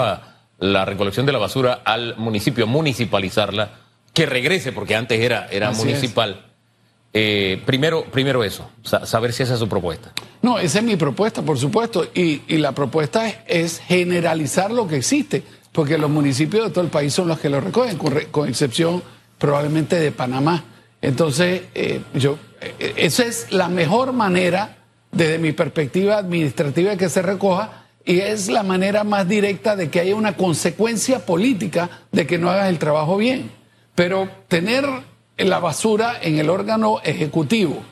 la, 0.58 0.84
recolección 0.84 1.26
de 1.26 1.32
la 1.32 1.38
basura 1.38 1.82
al 1.84 2.16
municipio, 2.16 2.66
municipalizarla, 2.66 3.70
que 4.12 4.26
regrese, 4.26 4.72
porque 4.72 4.94
antes 4.94 5.20
era, 5.20 5.48
era 5.50 5.72
municipal. 5.72 6.46
Eh, 7.16 7.62
primero, 7.64 8.04
primero 8.04 8.42
eso, 8.42 8.68
saber 8.82 9.32
si 9.32 9.44
esa 9.44 9.54
es 9.54 9.60
su 9.60 9.68
propuesta. 9.68 10.12
No, 10.42 10.58
esa 10.58 10.80
es 10.80 10.84
mi 10.84 10.96
propuesta, 10.96 11.42
por 11.42 11.56
supuesto. 11.58 12.08
Y, 12.12 12.40
la 12.58 12.72
propuesta 12.72 13.28
es, 13.46 13.78
generalizar 13.78 14.72
lo 14.72 14.88
que 14.88 14.96
existe, 14.96 15.44
porque 15.70 15.96
los 15.96 16.10
municipios 16.10 16.66
de 16.66 16.70
todo 16.70 16.84
el 16.84 16.90
país 16.90 17.14
son 17.14 17.28
los 17.28 17.38
que 17.38 17.48
lo 17.48 17.60
recogen, 17.60 17.98
con, 17.98 18.48
excepción 18.48 19.02
probablemente 19.38 19.96
de 19.96 20.10
Panamá. 20.10 20.64
Entonces, 21.00 21.62
eh, 21.74 22.00
yo, 22.14 22.36
eh, 22.60 22.94
esa 22.96 23.24
es 23.24 23.52
la 23.52 23.68
mejor 23.68 24.12
manera, 24.12 24.78
desde 25.12 25.38
mi 25.38 25.52
perspectiva 25.52 26.18
administrativa, 26.18 26.90
de 26.90 26.96
que 26.96 27.08
se 27.08 27.22
recoja 27.22 27.83
y 28.04 28.20
es 28.20 28.48
la 28.48 28.62
manera 28.62 29.02
más 29.02 29.26
directa 29.26 29.76
de 29.76 29.88
que 29.88 30.00
haya 30.00 30.14
una 30.14 30.36
consecuencia 30.36 31.24
política 31.24 31.88
de 32.12 32.26
que 32.26 32.38
no 32.38 32.50
hagas 32.50 32.68
el 32.68 32.78
trabajo 32.78 33.16
bien. 33.16 33.50
Pero 33.94 34.28
tener 34.48 34.84
la 35.38 35.58
basura 35.58 36.18
en 36.20 36.38
el 36.38 36.50
órgano 36.50 37.00
ejecutivo, 37.02 37.82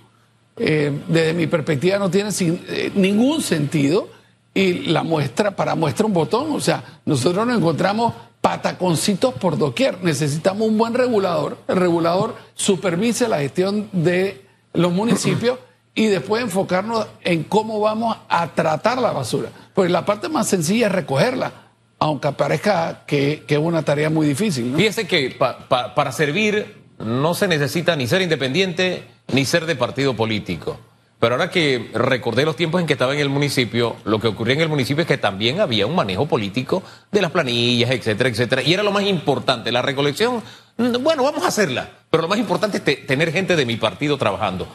eh, 0.56 0.92
desde 1.08 1.32
mi 1.32 1.46
perspectiva, 1.46 1.98
no 1.98 2.10
tiene 2.10 2.30
eh, 2.40 2.92
ningún 2.94 3.40
sentido. 3.40 4.08
Y 4.54 4.74
la 4.90 5.02
muestra, 5.02 5.56
para 5.56 5.74
muestra 5.74 6.04
un 6.04 6.12
botón, 6.12 6.52
o 6.52 6.60
sea, 6.60 7.00
nosotros 7.06 7.46
nos 7.46 7.56
encontramos 7.56 8.12
pataconcitos 8.42 9.32
por 9.34 9.56
doquier. 9.56 10.04
Necesitamos 10.04 10.68
un 10.68 10.76
buen 10.76 10.92
regulador. 10.92 11.56
El 11.68 11.76
regulador 11.76 12.34
supervise 12.54 13.28
la 13.28 13.38
gestión 13.38 13.88
de 13.92 14.44
los 14.74 14.92
municipios 14.92 15.58
y 15.94 16.06
después 16.06 16.42
enfocarnos 16.42 17.06
en 17.22 17.44
cómo 17.44 17.80
vamos 17.80 18.16
a 18.28 18.48
tratar 18.48 19.00
la 19.00 19.12
basura. 19.12 19.50
Porque 19.74 19.90
la 19.90 20.04
parte 20.04 20.28
más 20.28 20.48
sencilla 20.48 20.86
es 20.86 20.92
recogerla, 20.92 21.52
aunque 21.98 22.32
parezca 22.32 23.04
que, 23.06 23.44
es 23.46 23.58
una 23.58 23.82
tarea 23.82 24.10
muy 24.10 24.26
difícil. 24.26 24.74
Fíjese 24.76 25.06
que 25.06 25.36
para 25.38 26.12
servir 26.12 26.82
no 26.98 27.34
se 27.34 27.48
necesita 27.48 27.96
ni 27.96 28.06
ser 28.06 28.22
independiente 28.22 29.04
ni 29.32 29.44
ser 29.44 29.66
de 29.66 29.76
partido 29.76 30.14
político. 30.14 30.78
Pero 31.22 31.36
ahora 31.36 31.50
que 31.50 31.88
recordé 31.94 32.44
los 32.44 32.56
tiempos 32.56 32.80
en 32.80 32.86
que 32.88 32.94
estaba 32.94 33.14
en 33.14 33.20
el 33.20 33.28
municipio, 33.28 33.94
lo 34.04 34.18
que 34.18 34.26
ocurría 34.26 34.56
en 34.56 34.62
el 34.62 34.68
municipio 34.68 35.02
es 35.02 35.06
que 35.06 35.18
también 35.18 35.60
había 35.60 35.86
un 35.86 35.94
manejo 35.94 36.26
político 36.26 36.82
de 37.12 37.22
las 37.22 37.30
planillas, 37.30 37.92
etcétera, 37.92 38.28
etcétera. 38.28 38.62
Y 38.62 38.74
era 38.74 38.82
lo 38.82 38.90
más 38.90 39.04
importante. 39.04 39.70
La 39.70 39.82
recolección, 39.82 40.42
mm, 40.78 41.00
bueno, 41.00 41.22
vamos 41.22 41.44
a 41.44 41.46
hacerla. 41.48 41.88
Pero 42.10 42.22
lo 42.24 42.28
más 42.28 42.40
importante 42.40 42.82
es 42.84 43.06
tener 43.06 43.32
gente 43.32 43.54
de 43.54 43.64
mi 43.64 43.76
partido 43.76 44.18
trabajando. 44.18 44.66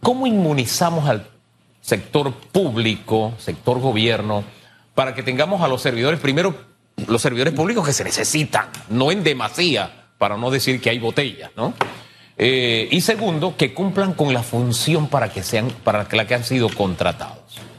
¿Cómo 0.00 0.26
inmunizamos 0.26 1.06
al 1.06 1.26
sector 1.80 2.32
público, 2.32 3.34
sector 3.38 3.80
gobierno, 3.80 4.44
para 4.94 5.14
que 5.14 5.22
tengamos 5.22 5.62
a 5.62 5.68
los 5.68 5.82
servidores, 5.82 6.20
primero, 6.20 6.54
los 7.06 7.22
servidores 7.22 7.54
públicos 7.54 7.86
que 7.86 7.92
se 7.92 8.04
necesitan, 8.04 8.66
no 8.88 9.10
en 9.10 9.22
demasía? 9.22 10.00
para 10.20 10.36
no 10.36 10.50
decir 10.50 10.82
que 10.82 10.90
hay 10.90 10.98
botellas, 10.98 11.50
¿no? 11.56 11.72
Eh, 12.36 12.88
y 12.90 13.00
segundo, 13.00 13.56
que 13.56 13.72
cumplan 13.72 14.12
con 14.12 14.34
la 14.34 14.42
función 14.42 15.08
para 15.08 15.32
que 15.32 15.42
sean, 15.42 15.68
para 15.82 16.06
la 16.12 16.26
que 16.26 16.34
han 16.34 16.44
sido 16.44 16.68
contratados. 16.68 17.38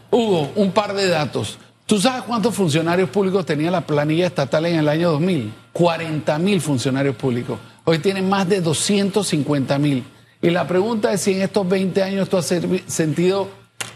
Hugo, 0.10 0.52
un 0.56 0.72
par 0.72 0.96
de 0.96 1.08
datos. 1.08 1.60
¿Tú 1.86 2.02
sabes 2.02 2.24
cuántos 2.24 2.56
funcionarios 2.56 3.12
públicos 3.12 3.46
tenía 3.46 3.70
la 3.70 3.82
planilla 3.82 4.26
estatal 4.26 4.66
en 4.66 4.78
el 4.78 4.90
año 4.90 5.12
2000? 5.12 5.54
40 5.72 6.40
mil 6.40 6.60
funcionarios 6.62 7.16
públicos. 7.16 7.60
Hoy 7.84 8.00
tienen 8.00 8.28
más 8.28 8.50
de 8.50 8.60
250 8.60 9.78
mil. 9.78 10.04
Y 10.42 10.50
la 10.50 10.68
pregunta 10.68 11.14
es 11.14 11.22
si 11.22 11.34
en 11.34 11.44
estos 11.44 11.70
20 11.70 12.02
años 12.02 12.28
tú 12.28 12.38
has 12.38 12.52
sentido 12.88 13.50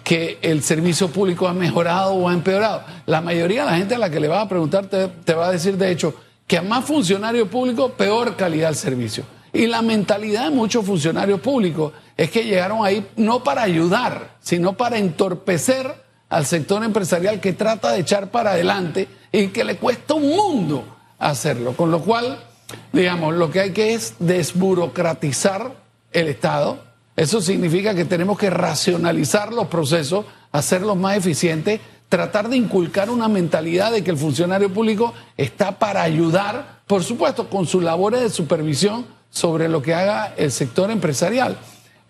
que 0.06 0.38
el 0.42 0.64
servicio 0.64 1.10
público 1.10 1.50
ha 1.50 1.54
mejorado 1.54 2.14
o 2.14 2.30
ha 2.30 2.34
empeorado. 2.34 2.84
La 3.08 3.20
mayoría 3.20 3.66
de 3.66 3.72
la 3.72 3.78
gente 3.78 3.96
a 3.96 3.98
la 3.98 4.10
que 4.10 4.22
le 4.22 4.30
vas 4.30 4.46
a 4.46 4.48
preguntar 4.48 4.86
te 4.86 5.34
va 5.34 5.48
a 5.48 5.52
decir, 5.52 5.76
de 5.78 5.92
hecho, 5.92 6.14
que 6.48 6.58
a 6.58 6.62
más 6.62 6.86
funcionarios 6.86 7.50
públicos, 7.50 7.92
peor 7.98 8.36
calidad 8.36 8.68
del 8.68 8.76
servicio. 8.78 9.26
Y 9.52 9.68
la 9.68 9.82
mentalidad 9.82 10.44
de 10.44 10.50
muchos 10.52 10.86
funcionarios 10.86 11.40
públicos 11.40 11.94
es 12.16 12.30
que 12.30 12.44
llegaron 12.44 12.86
ahí 12.86 13.08
no 13.16 13.44
para 13.44 13.64
ayudar, 13.64 14.36
sino 14.42 14.74
para 14.74 14.98
entorpecer 14.98 15.92
al 16.30 16.46
sector 16.46 16.84
empresarial 16.84 17.40
que 17.40 17.54
trata 17.54 17.92
de 17.92 18.00
echar 18.00 18.32
para 18.32 18.52
adelante 18.52 19.08
y 19.32 19.48
que 19.48 19.64
le 19.64 19.78
cuesta 19.78 20.14
un 20.14 20.30
mundo 20.30 20.84
hacerlo. 21.18 21.74
Con 21.76 21.90
lo 21.90 22.02
cual, 22.02 22.38
digamos, 22.92 23.34
lo 23.34 23.50
que 23.50 23.62
hay 23.62 23.72
que 23.72 23.94
es 23.94 24.16
desburocratizar 24.20 25.74
el 26.12 26.28
Estado. 26.28 26.84
Eso 27.16 27.42
significa 27.42 27.96
que 27.96 28.06
tenemos 28.06 28.38
que 28.38 28.50
racionalizar 28.50 29.54
los 29.54 29.68
procesos, 29.68 30.26
hacerlos 30.52 30.98
más 30.98 31.18
eficientes, 31.18 31.80
tratar 32.10 32.50
de 32.50 32.58
inculcar 32.58 33.10
una 33.10 33.28
mentalidad 33.28 33.92
de 33.92 34.04
que 34.04 34.12
el 34.12 34.18
funcionario 34.18 34.72
público 34.74 35.14
está 35.38 35.80
para 35.80 36.02
ayudar, 36.02 36.82
por 36.88 37.04
supuesto, 37.04 37.50
con 37.50 37.66
sus 37.66 37.84
labores 37.84 38.22
de 38.22 38.30
supervisión 38.30 39.06
sobre 39.30 39.70
lo 39.70 39.82
que 39.82 39.94
haga 39.94 40.34
el 40.38 40.52
sector 40.52 40.92
empresarial. 40.92 41.58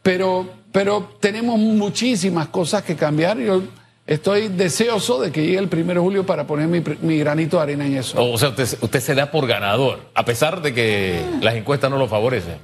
Pero, 0.01 0.47
pero 0.71 1.17
tenemos 1.19 1.57
muchísimas 1.59 2.47
cosas 2.47 2.83
que 2.83 2.95
cambiar. 2.95 3.37
Yo 3.37 3.61
estoy 4.05 4.49
deseoso 4.49 5.21
de 5.21 5.31
que 5.31 5.41
llegue 5.41 5.57
el 5.57 5.69
primero 5.69 6.01
de 6.01 6.05
julio 6.05 6.25
para 6.25 6.45
poner 6.45 6.67
mi, 6.67 7.17
granito 7.19 7.57
de 7.57 7.63
arena 7.63 7.85
en 7.85 7.97
eso. 7.97 8.23
O 8.23 8.37
sea, 8.37 8.49
usted, 8.49 8.77
usted 8.81 8.99
se 8.99 9.15
da 9.15 9.31
por 9.31 9.47
ganador, 9.47 9.99
a 10.13 10.25
pesar 10.25 10.61
de 10.61 10.73
que 10.73 11.23
las 11.41 11.55
encuestas 11.55 11.89
no 11.89 11.97
lo 11.97 12.07
favorecen. 12.07 12.57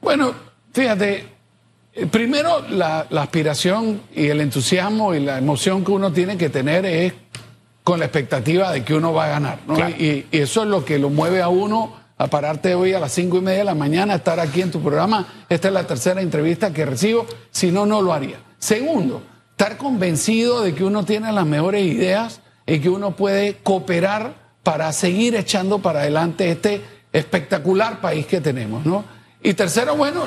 Bueno, 0.00 0.32
fíjate, 0.72 1.39
primero 2.06 2.64
la, 2.68 3.00
aspiración 3.00 4.02
y 4.14 4.26
el 4.26 4.40
entusiasmo 4.40 5.14
y 5.14 5.20
la 5.20 5.38
emoción 5.38 5.84
que 5.84 5.92
uno 5.92 6.12
tiene 6.12 6.36
que 6.36 6.48
tener 6.48 6.86
es 6.86 7.12
con 7.82 7.98
la 7.98 8.06
expectativa 8.06 8.72
de 8.72 8.84
que 8.84 8.94
uno 8.94 9.12
va 9.12 9.26
a 9.26 9.28
ganar. 9.28 9.58
Y, 9.98 10.26
eso 10.30 10.62
es 10.62 10.68
lo 10.68 10.84
que 10.84 10.98
lo 10.98 11.10
mueve 11.10 11.42
a 11.42 11.48
uno 11.48 11.98
a 12.18 12.26
pararte 12.26 12.74
hoy 12.74 12.92
a 12.92 13.00
las 13.00 13.12
cinco 13.12 13.38
y 13.38 13.40
media 13.40 13.60
de 13.60 13.64
la 13.64 13.74
mañana, 13.74 14.12
a 14.12 14.16
estar 14.16 14.38
aquí 14.40 14.60
en 14.60 14.70
tu 14.70 14.82
programa. 14.82 15.44
Esta 15.48 15.68
es 15.68 15.74
la 15.74 15.86
tercera 15.86 16.20
entrevista 16.20 16.72
que 16.72 16.84
recibo, 16.84 17.26
si 17.50 17.70
no, 17.70 17.86
no 17.86 18.02
lo 18.02 18.12
haría. 18.12 18.36
Segundo, 18.58 19.22
estar 19.52 19.78
convencido 19.78 20.60
de 20.60 20.74
que 20.74 20.84
uno 20.84 21.04
tiene 21.04 21.32
las 21.32 21.46
mejores 21.46 21.82
ideas 21.82 22.42
y 22.66 22.78
que 22.78 22.90
uno 22.90 23.16
puede 23.16 23.56
cooperar 23.62 24.34
para 24.62 24.92
seguir 24.92 25.34
echando 25.34 25.78
para 25.78 26.00
adelante 26.00 26.50
este 26.50 26.82
espectacular 27.12 28.00
país 28.00 28.26
que 28.26 28.40
tenemos, 28.40 28.84
¿no? 28.84 29.04
Y 29.42 29.54
tercero, 29.54 29.96
bueno, 29.96 30.24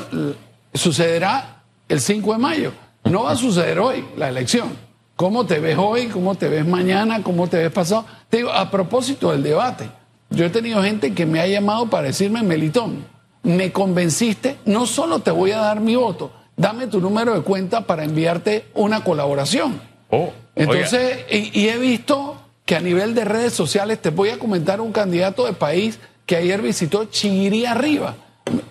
sucederá 0.74 1.63
el 1.90 2.00
5 2.00 2.34
de 2.34 2.40
mayo. 2.40 2.72
No 3.06 3.24
va 3.24 3.32
a 3.32 3.36
suceder 3.36 3.80
hoy 3.80 4.06
la 4.18 4.30
elección. 4.30 4.78
¿Cómo 5.16 5.46
te 5.46 5.60
ves 5.60 5.78
hoy? 5.78 6.08
¿Cómo 6.08 6.36
te 6.36 6.48
ves 6.48 6.66
mañana? 6.66 7.22
¿Cómo 7.22 7.48
te 7.48 7.58
ves 7.58 7.72
pasado? 7.72 8.06
Te 8.30 8.38
digo, 8.38 8.52
a 8.52 8.72
propósito 8.72 9.32
del 9.32 9.44
debate, 9.44 9.90
yo 10.30 10.46
he 10.46 10.50
tenido 10.50 10.82
gente 10.82 11.14
que 11.14 11.26
me 11.26 11.40
ha 11.40 11.48
llamado 11.48 11.90
para 11.90 12.08
decirme, 12.08 12.42
Melitón, 12.42 13.06
me 13.44 13.72
convenciste, 13.72 14.58
no 14.66 14.86
solo 14.86 15.20
te 15.20 15.32
voy 15.32 15.52
a 15.52 15.58
dar 15.58 15.82
mi 15.82 15.96
voto, 15.96 16.32
dame 16.58 16.88
tu 16.88 17.00
número 17.00 17.36
de 17.36 17.42
cuenta 17.42 17.82
para 17.82 18.04
enviarte 18.04 18.66
una 18.74 19.04
colaboración. 19.04 19.80
Oh, 20.10 20.32
Entonces, 20.56 21.26
y, 21.30 21.68
he 21.68 21.78
visto 21.78 22.38
que 22.66 22.76
a 22.76 22.80
nivel 22.80 23.14
de 23.14 23.26
redes 23.26 23.54
sociales 23.54 24.02
te 24.02 24.10
voy 24.10 24.30
a 24.30 24.40
comentar 24.40 24.80
un 24.82 24.92
candidato 24.92 25.46
de 25.46 25.54
país 25.54 26.00
que 26.26 26.38
ayer 26.38 26.62
visitó 26.62 27.06
Chiguiría 27.06 27.72
Arriba 27.72 28.16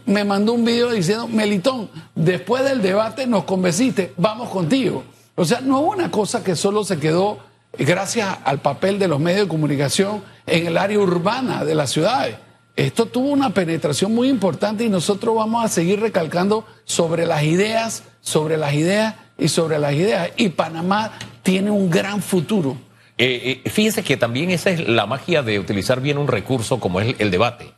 me 0.07 0.25
mandó 0.25 0.53
un 0.53 0.65
video 0.65 0.91
diciendo, 0.91 1.27
Melitón, 1.29 1.89
después 2.15 2.65
del 2.65 2.83
debate 2.83 3.27
nos 3.27 3.45
convenciste, 3.45 4.13
vamos 4.17 4.49
contigo. 4.51 5.05
O 5.35 5.45
sea, 5.45 5.61
no 5.61 5.81
es 5.81 5.95
una 5.95 6.11
cosa 6.11 6.45
que 6.45 6.55
solo 6.55 6.85
se 6.85 6.99
quedó 6.99 7.39
gracias 7.79 8.39
al 8.45 8.61
papel 8.61 8.99
de 8.99 9.09
los 9.09 9.19
medios 9.19 9.43
de 9.43 9.49
comunicación 9.49 10.23
en 10.47 10.67
el 10.67 10.77
área 10.77 10.99
urbana 10.99 11.65
de 11.65 11.75
las 11.75 11.91
ciudades. 11.91 12.37
Esto 12.77 13.07
tuvo 13.07 13.29
una 13.29 13.51
penetración 13.51 14.15
muy 14.15 14.29
importante 14.29 14.85
y 14.85 14.89
nosotros 14.89 15.37
vamos 15.37 15.65
a 15.65 15.69
seguir 15.69 16.01
recalcando 16.01 16.67
sobre 16.85 17.27
las 17.27 17.43
ideas, 17.43 18.03
sobre 18.21 18.57
las 18.57 18.75
ideas 18.75 19.15
y 19.39 19.49
sobre 19.49 19.79
las 19.79 19.95
ideas. 19.95 20.31
Y 20.37 20.51
Panamá 20.51 21.13
tiene 21.43 21.71
un 21.71 21.91
gran 21.91 22.23
futuro. 22.23 22.77
Eh, 23.19 23.61
eh, 23.65 23.71
fíjese 23.71 24.03
que 24.03 24.17
también 24.17 24.51
esa 24.51 24.71
es 24.71 24.89
la 24.89 25.07
magia 25.07 25.43
de 25.43 25.59
utilizar 25.59 26.01
bien 26.01 26.19
un 26.19 26.29
recurso 26.29 26.81
como 26.81 27.01
es 27.01 27.15
el 27.19 27.31
debate 27.31 27.75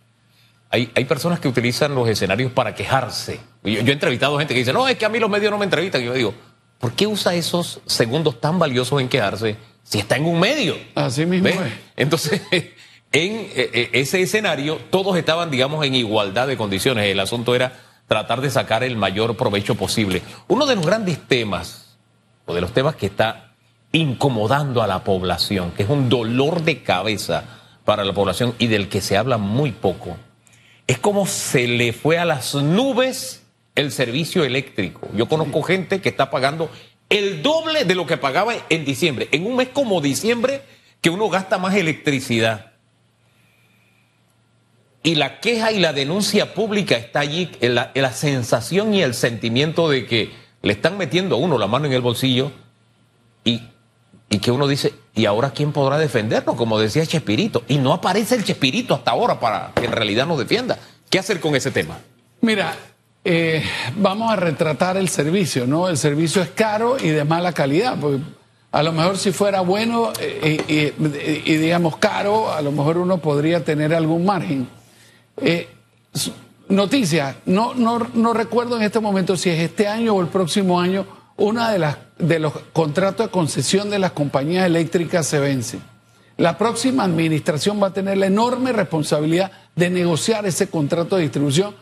hay, 0.75 1.05
personas 1.05 1.39
que 1.39 1.49
utilizan 1.49 1.95
los 1.95 2.09
escenarios 2.09 2.51
para 2.51 2.75
quejarse. 2.75 3.41
Yo, 3.63 3.79
he 3.79 3.93
entrevistado 3.93 4.39
gente 4.39 4.55
que 4.55 4.61
dice, 4.61 4.73
no, 4.73 4.89
es 4.89 4.97
que 4.97 5.05
a 5.05 5.09
mí 5.09 5.19
los 5.19 5.31
medios 5.31 5.51
no 5.51 5.59
me 5.59 5.65
entrevistan. 5.65 6.03
Y 6.03 6.07
yo 6.07 6.13
digo, 6.13 6.35
¿por 6.79 6.93
qué 6.93 7.07
usa 7.07 7.35
esos 7.35 7.81
segundos 7.87 8.41
tan 8.41 8.59
valiosos 8.59 9.01
en 9.01 9.09
quejarse 9.09 9.57
si 9.85 9.99
está 9.99 10.17
en 10.17 10.27
un 10.27 10.41
medio? 10.41 10.77
Así 10.95 11.27
mismo 11.27 11.49
es. 11.49 11.73
Entonces, 11.97 12.43
en 12.51 12.67
eh, 13.13 13.53
eh, 13.55 13.91
ese 13.93 14.21
escenario, 14.21 14.81
todos 14.91 15.17
estaban, 15.17 15.51
digamos, 15.51 15.85
en 15.87 15.95
igualdad 15.95 16.49
de 16.49 16.57
condiciones. 16.57 17.07
El 17.07 17.21
asunto 17.21 17.55
era 17.55 17.73
tratar 18.09 18.41
de 18.41 18.51
sacar 18.51 18.83
el 18.83 18.97
mayor 18.97 19.37
provecho 19.37 19.77
posible. 19.77 20.23
Uno 20.49 20.67
de 20.67 20.75
los 20.75 20.85
grandes 20.85 21.19
temas, 21.29 21.97
o 22.47 22.55
de 22.55 22.61
los 22.61 22.73
temas 22.73 22.97
que 22.97 23.07
está 23.07 23.53
incomodando 23.93 24.83
a 24.83 24.89
la 24.89 25.05
población, 25.05 25.71
que 25.71 25.85
es 25.85 25.89
un 25.89 26.09
dolor 26.09 26.63
de 26.63 26.83
cabeza 26.83 27.45
para 27.85 28.05
la 28.05 28.13
población 28.13 28.55
y 28.59 28.67
del 28.67 28.89
que 28.89 29.01
se 29.01 29.17
habla 29.17 29.39
muy 29.39 29.71
poco, 29.71 30.17
es 30.87 30.99
como 30.99 31.27
se 31.27 31.67
le 31.67 31.93
fue 31.93 32.19
a 32.19 32.25
las 32.25 32.55
nubes 32.55 33.43
el 33.75 33.91
servicio 33.91 34.45
eléctrico. 34.45 35.09
Yo 35.15 35.29
conozco 35.29 35.63
gente 35.63 36.01
que 36.01 36.09
está 36.09 36.31
pagando 36.31 36.71
el 37.09 37.43
doble 37.43 37.85
de 37.85 37.95
lo 37.95 38.07
que 38.07 38.17
pagaba 38.17 38.55
en 38.69 38.85
diciembre. 38.85 39.29
En 39.33 39.47
un 39.47 39.57
mes 39.57 39.69
como 39.69 40.01
diciembre, 40.01 40.63
que 41.01 41.11
uno 41.11 41.29
gasta 41.29 41.59
más 41.59 41.75
electricidad. 41.75 42.73
Y 45.03 45.17
la 45.17 45.41
queja 45.41 45.71
y 45.71 45.81
la 45.81 45.93
denuncia 45.93 46.55
pública 46.55 46.97
está 46.97 47.21
allí, 47.21 47.51
en 47.61 47.75
la, 47.75 47.93
la 47.95 48.13
sensación 48.13 48.95
y 48.95 49.03
el 49.03 49.15
sentimiento 49.15 49.91
de 49.91 50.07
que 50.07 50.33
le 50.63 50.73
están 50.73 50.97
metiendo 50.97 51.37
a 51.37 51.39
uno 51.39 51.59
la 51.59 51.67
mano 51.67 51.87
en 51.87 51.93
el 51.93 52.01
bolsillo 52.01 52.53
y 53.45 53.63
y 54.35 54.41
que 54.41 54.51
uno 54.51 54.67
dice, 54.67 54.93
¿y 55.15 55.27
ahora 55.27 55.53
quién 55.53 55.71
podrá 55.71 55.97
defendernos? 55.97 56.57
Como 56.57 56.77
decía 56.77 57.07
Chespirito. 57.07 57.63
Y 57.69 57.79
no 57.79 57.93
aparece 57.93 58.35
el 58.35 58.43
Chespirito 58.43 58.93
hasta 58.93 59.13
ahora 59.13 59.39
para 59.39 59.71
que 59.77 59.85
en 59.85 59.93
realidad 59.93 60.27
nos 60.27 60.41
defienda. 60.41 60.77
¿Qué 61.09 61.21
hacer 61.21 61.39
con 61.39 61.55
ese 61.55 61.71
tema? 61.71 61.99
Mira, 62.41 62.75
eh, 63.25 63.63
vamos 63.95 64.33
a 64.33 64.35
retratar 64.35 64.97
el 64.97 65.09
servicio, 65.09 65.69
¿no? 65.69 65.89
El 65.89 65.97
servicio 65.99 66.43
es 66.43 66.49
caro 66.49 66.97
y 66.99 67.11
de 67.11 67.23
mala 67.23 67.53
calidad. 67.53 67.97
Porque 68.01 68.25
a 68.73 68.83
lo 68.83 68.91
mejor 68.91 69.19
si 69.19 69.31
fuera 69.31 69.61
bueno 69.61 70.13
eh, 70.19 70.93
y, 71.47 71.55
digamos 71.55 71.99
caro, 71.99 72.53
a 72.53 72.61
lo 72.61 72.73
mejor 72.73 72.99
uno 72.99 73.19
podría 73.19 73.65
tener 73.65 73.95
algún 73.95 74.25
margen. 74.25 74.67
Eh, 75.37 75.69
noticia, 76.69 77.37
no, 77.47 77.73
no, 77.75 78.01
no 78.15 78.33
recuerdo 78.33 78.79
en 78.79 78.83
este 78.83 78.99
momento 78.99 79.37
si 79.37 79.51
es 79.51 79.61
este 79.61 79.87
año 79.87 80.15
o 80.15 80.21
el 80.21 80.27
próximo 80.27 80.81
año 80.81 81.07
una 81.37 81.71
de 81.71 81.79
las 81.79 81.97
de 82.19 82.39
los 82.39 82.53
contratos 82.73 83.27
de 83.27 83.33
concesión 83.33 83.91
de 83.91 83.99
las 83.99 84.13
compañías 84.13 84.67
eléctricas 84.67 85.27
se 85.27 85.39
vence. 85.39 85.79
La 86.37 86.59
próxima 86.59 87.05
administración 87.05 87.83
va 87.83 87.89
a 87.89 87.93
tener 87.93 88.19
la 88.19 88.27
enorme 88.27 88.73
responsabilidad 88.73 89.53
de 89.77 89.91
negociar 89.91 90.47
ese 90.47 90.69
contrato 90.69 91.17
de 91.17 91.23
distribución 91.23 91.75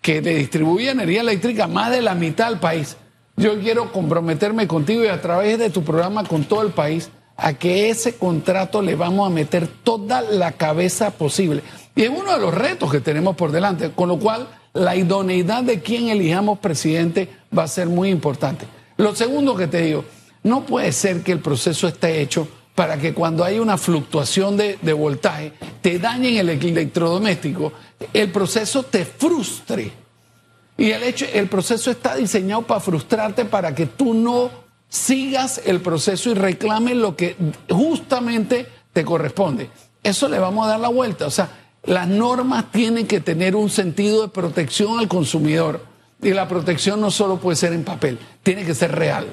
que 0.00 0.20
le 0.20 0.34
distribuye 0.34 0.90
energía 0.90 1.20
eléctrica 1.20 1.66
más 1.66 1.90
de 1.90 2.02
la 2.02 2.14
mitad 2.14 2.48
del 2.48 2.58
país. 2.58 2.96
Yo 3.36 3.58
quiero 3.60 3.92
comprometerme 3.92 4.66
contigo 4.66 5.04
y 5.04 5.08
a 5.08 5.20
través 5.20 5.58
de 5.58 5.70
tu 5.70 5.82
programa 5.82 6.24
con 6.24 6.44
todo 6.44 6.62
el 6.62 6.70
país 6.70 7.10
a 7.36 7.54
que 7.54 7.88
ese 7.88 8.16
contrato 8.16 8.82
le 8.82 8.96
vamos 8.96 9.26
a 9.26 9.32
meter 9.32 9.66
toda 9.66 10.20
la 10.20 10.52
cabeza 10.52 11.10
posible. 11.12 11.62
Y 11.94 12.02
es 12.02 12.10
uno 12.10 12.32
de 12.32 12.40
los 12.40 12.52
retos 12.52 12.90
que 12.90 13.00
tenemos 13.00 13.36
por 13.36 13.52
delante, 13.52 13.92
con 13.92 14.08
lo 14.08 14.18
cual 14.18 14.48
la 14.72 14.94
idoneidad 14.96 15.62
de 15.62 15.80
quien 15.80 16.08
elijamos 16.08 16.58
presidente 16.58 17.28
va 17.56 17.62
a 17.64 17.68
ser 17.68 17.88
muy 17.88 18.10
importante. 18.10 18.66
Lo 19.00 19.16
segundo 19.16 19.56
que 19.56 19.66
te 19.66 19.80
digo, 19.80 20.04
no 20.42 20.66
puede 20.66 20.92
ser 20.92 21.22
que 21.22 21.32
el 21.32 21.38
proceso 21.38 21.88
esté 21.88 22.20
hecho 22.20 22.46
para 22.74 22.98
que 22.98 23.14
cuando 23.14 23.42
hay 23.42 23.58
una 23.58 23.78
fluctuación 23.78 24.58
de, 24.58 24.76
voltaje 24.92 25.54
te 25.80 25.98
dañen 25.98 26.36
el 26.36 26.50
electrodoméstico, 26.50 27.72
el 28.12 28.30
proceso 28.30 28.82
te 28.82 29.06
frustre. 29.06 29.90
Y 30.76 30.90
el, 30.90 31.02
hecho, 31.02 31.24
el 31.32 31.48
proceso 31.48 31.90
está 31.90 32.14
diseñado 32.14 32.60
para 32.60 32.80
frustrarte, 32.80 33.46
para 33.46 33.74
que 33.74 33.86
tú 33.86 34.12
no 34.12 34.50
sigas 34.90 35.62
el 35.64 35.80
proceso 35.80 36.28
y 36.28 36.34
reclames 36.34 36.96
lo 36.96 37.16
que 37.16 37.36
justamente 37.70 38.66
te 38.92 39.02
corresponde. 39.02 39.70
Eso 40.02 40.28
le 40.28 40.38
vamos 40.38 40.66
a 40.66 40.72
dar 40.72 40.80
la 40.80 40.88
vuelta. 40.88 41.26
O 41.26 41.30
sea, 41.30 41.48
las 41.84 42.06
normas 42.06 42.70
tienen 42.70 43.06
que 43.06 43.20
tener 43.20 43.56
un 43.56 43.70
sentido 43.70 44.20
de 44.20 44.28
protección 44.28 44.98
al 44.98 45.08
consumidor. 45.08 45.88
Y 46.22 46.30
la 46.30 46.46
protección 46.48 47.00
no 47.00 47.10
solo 47.10 47.38
puede 47.38 47.56
ser 47.56 47.72
en 47.72 47.84
papel, 47.84 48.18
tiene 48.42 48.64
que 48.64 48.74
ser 48.74 48.92
real. 48.92 49.26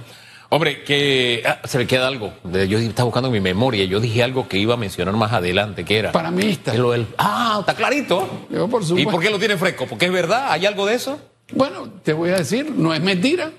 Hombre, 0.50 0.84
que 0.84 1.43
ah, 1.45 1.60
se 1.65 1.78
me 1.78 1.86
queda 1.86 2.08
algo. 2.08 2.34
Yo 2.43 2.80
estaba 2.80 3.06
buscando 3.06 3.30
mi 3.30 3.41
memoria. 3.41 3.84
Yo 3.84 4.00
dije 4.00 4.23
algo 4.23 4.47
que 4.47 4.58
iba 4.58 4.76
a 4.76 4.78
mencionar 4.78 5.13
más 5.15 5.34
adelante, 5.34 5.84
que 5.84 6.00
era. 6.00 6.13
Para 6.13 6.32
mí 6.32 6.45
está. 6.45 6.73
ah, 7.17 7.58
está 7.60 7.73
clarito. 7.76 8.47
Yo, 8.50 8.67
por 8.69 8.82
¿Y 8.97 9.06
por 9.06 9.21
qué 9.21 9.30
lo 9.30 9.39
tiene 9.39 9.58
fresco? 9.58 9.88
¿Porque 9.88 10.06
es 10.06 10.12
verdad? 10.12 10.52
¿Hay 10.52 10.65
algo 10.65 10.86
de 10.86 10.95
eso? 10.95 11.19
Bueno, 11.52 11.89
te 12.04 12.13
voy 12.13 12.30
a 12.30 12.38
decir, 12.38 12.71
no 12.71 12.93
es 12.93 13.02
mentira. 13.02 13.52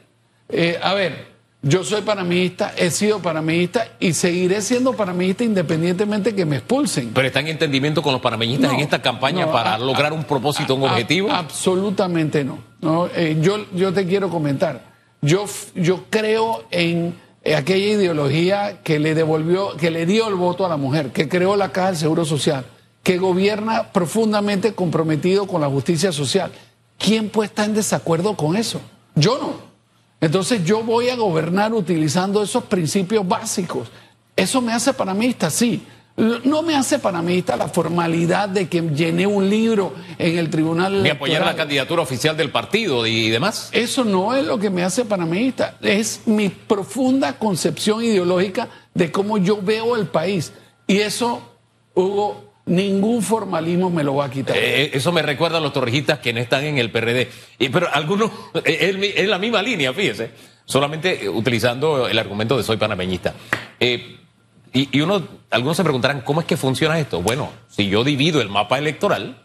Eh, 0.49 0.79
a 0.83 0.95
ver, 0.95 1.27
yo 1.63 1.83
soy 1.83 2.03
panamista, 2.03 2.73
he 2.77 2.91
sido 2.91 3.21
panamista 3.21 3.89
y 3.99 4.13
seguiré 4.13 4.63
siendo 4.63 4.93
panamista 4.93 5.43
independientemente 5.43 6.33
que 6.35 6.45
me 6.47 6.59
expulsen. 6.59 7.11
¿Pero 7.13 7.27
está 7.27 7.41
en 7.41 7.49
entendimiento 7.49 8.01
con 8.01 8.13
los 8.13 8.23
panameñistas 8.23 8.73
en 8.73 8.81
esta 8.81 9.03
campaña 9.03 9.51
para 9.51 9.77
lograr 9.77 10.13
un 10.13 10.23
propósito, 10.23 10.77
un 10.77 10.85
objetivo? 10.85 11.31
absolutamente 11.31 12.45
no. 12.45 12.59
no 12.81 13.09
eh, 13.09 13.39
yo, 13.41 13.67
yo 13.75 13.93
te 13.93 14.07
quiero 14.07 14.31
comentar. 14.31 14.89
Yo, 15.21 15.47
yo 15.75 16.05
creo 16.11 16.65
en 16.71 17.17
aquella 17.45 17.95
ideología 17.95 18.81
que 18.85 19.01
le 19.01 19.17
devolvió, 19.17 19.77
que 19.77 19.91
le 19.91 20.07
dio 20.07 20.29
el 20.29 20.37
voto 20.37 20.65
a 20.65 20.69
la 20.69 20.77
mujer, 20.77 21.11
que 21.11 21.29
creó 21.29 21.57
la 21.57 21.73
Caja 21.73 21.89
del 21.89 21.97
Seguro 21.97 22.25
Social, 22.25 22.67
que 23.03 23.19
gobierna 23.19 23.93
profundamente 23.93 24.75
comprometido 24.75 25.49
con 25.49 25.61
la 25.61 25.69
justicia 25.69 26.13
social. 26.13 26.53
¿Quién 26.99 27.31
puede 27.31 27.49
estar 27.49 27.67
en 27.67 27.75
desacuerdo 27.75 28.37
con 28.37 28.57
eso? 28.57 28.81
Yo 29.17 29.39
no. 29.39 29.68
Entonces 30.21 30.65
yo 30.65 30.83
voy 30.83 31.09
a 31.11 31.17
gobernar 31.17 31.73
utilizando 31.73 32.43
esos 32.43 32.65
principios 32.65 33.27
básicos. 33.27 33.89
¿Eso 34.35 34.61
me 34.61 34.73
hace 34.73 34.93
panamista? 34.93 35.51
Sí. 35.51 35.87
No 36.45 36.63
me 36.63 36.75
hace 36.75 36.99
panamista 36.99 37.57
la 37.57 37.69
formalidad 37.69 38.49
de 38.49 38.69
que 38.69 38.81
llené 38.81 39.25
un 39.25 39.49
libro 39.49 39.95
en 40.19 40.37
el 40.37 40.51
tribunal 40.51 41.01
Ni 41.01 41.11
apoyar 41.11 41.47
la 41.47 41.55
candidatura 41.55 42.03
oficial 42.03 42.37
del 42.37 42.51
partido 42.51 43.07
y 43.07 43.31
demás. 43.31 43.69
Eso 43.71 44.03
no 44.03 44.35
es 44.35 44.45
lo 44.45 44.59
que 44.59 44.69
me 44.69 44.83
hace 44.83 45.05
panamista. 45.05 45.77
Es 45.81 46.23
mi 46.27 46.49
profunda 46.49 47.39
concepción 47.39 48.03
ideológica 48.03 48.69
de 48.95 49.13
cómo 49.13 49.39
yo 49.39 49.63
veo 49.63 49.95
el 49.95 50.09
país. 50.09 50.53
Y 50.89 50.99
eso, 50.99 51.41
Hugo, 51.95 52.48
ningún 52.69 53.23
formalismo 53.23 53.91
me 53.91 54.05
lo 54.05 54.17
va 54.17 54.27
a 54.27 54.31
quitar. 54.31 54.57
Eh, 54.57 54.91
eso 54.93 55.11
me 55.13 55.23
recuerda 55.23 55.59
a 55.59 55.61
los 55.61 55.73
torrijistas 55.73 56.19
que 56.19 56.33
no 56.33 56.41
están 56.41 56.65
en 56.65 56.79
el 56.79 56.91
PRD. 56.91 57.29
Y, 57.59 57.69
pero 57.71 57.89
algunos, 57.93 58.31
es, 58.65 58.97
es, 59.17 59.29
la 59.29 59.39
misma 59.39 59.63
línea, 59.63 59.93
fíjese, 59.93 60.31
solamente 60.65 61.29
utilizando 61.29 62.07
el 62.09 62.19
argumento 62.19 62.57
de 62.57 62.63
soy 62.63 62.77
panameñista. 62.77 63.35
Eh, 63.81 64.19
y, 64.73 65.01
uno, 65.01 65.27
algunos 65.51 65.77
se 65.77 65.83
preguntarán, 65.83 66.21
¿cómo 66.21 66.41
es 66.41 66.47
que 66.47 66.57
funciona 66.57 66.99
esto? 66.99 67.23
Bueno, 67.23 67.51
si 67.69 67.89
yo 67.89 68.05
divido 68.05 68.41
el 68.41 68.49
mapa 68.49 68.79
electoral, 68.79 69.45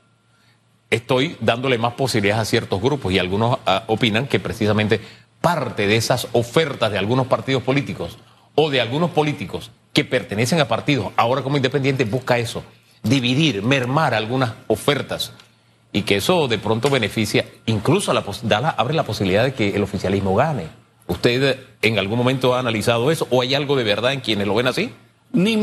estoy 0.89 1.37
dándole 1.39 1.77
más 1.77 1.93
posibilidades 1.93 2.41
a 2.41 2.45
ciertos 2.45 2.81
grupos 2.81 3.13
y 3.13 3.19
algunos 3.19 3.57
ah, 3.65 3.83
opinan 3.87 4.27
que 4.27 4.39
precisamente 4.39 4.99
parte 5.41 5.87
de 5.87 5.95
esas 5.95 6.27
ofertas 6.33 6.91
de 6.91 6.97
algunos 6.97 7.27
partidos 7.27 7.63
políticos 7.63 8.17
o 8.55 8.69
de 8.69 8.81
algunos 8.81 9.11
políticos 9.11 9.71
que 9.93 10.03
pertenecen 10.03 10.59
a 10.59 10.67
partidos, 10.67 11.11
ahora 11.15 11.41
como 11.41 11.57
independientes, 11.57 12.09
busca 12.09 12.37
eso, 12.37 12.63
dividir, 13.03 13.61
mermar 13.61 14.13
algunas 14.13 14.53
ofertas 14.67 15.33
y 15.91 16.01
que 16.01 16.15
eso 16.15 16.47
de 16.47 16.57
pronto 16.57 16.89
beneficia, 16.89 17.45
incluso 17.65 18.11
la, 18.13 18.23
abre 18.69 18.93
la 18.95 19.03
posibilidad 19.03 19.43
de 19.43 19.53
que 19.53 19.75
el 19.75 19.83
oficialismo 19.83 20.35
gane. 20.35 20.67
¿Usted 21.07 21.59
en 21.81 21.99
algún 21.99 22.17
momento 22.17 22.55
ha 22.55 22.59
analizado 22.59 23.11
eso 23.11 23.27
o 23.29 23.41
hay 23.41 23.53
algo 23.53 23.75
de 23.75 23.83
verdad 23.83 24.13
en 24.13 24.21
quienes 24.21 24.47
lo 24.47 24.55
ven 24.55 24.67
así? 24.67 24.91
Ni 25.33 25.61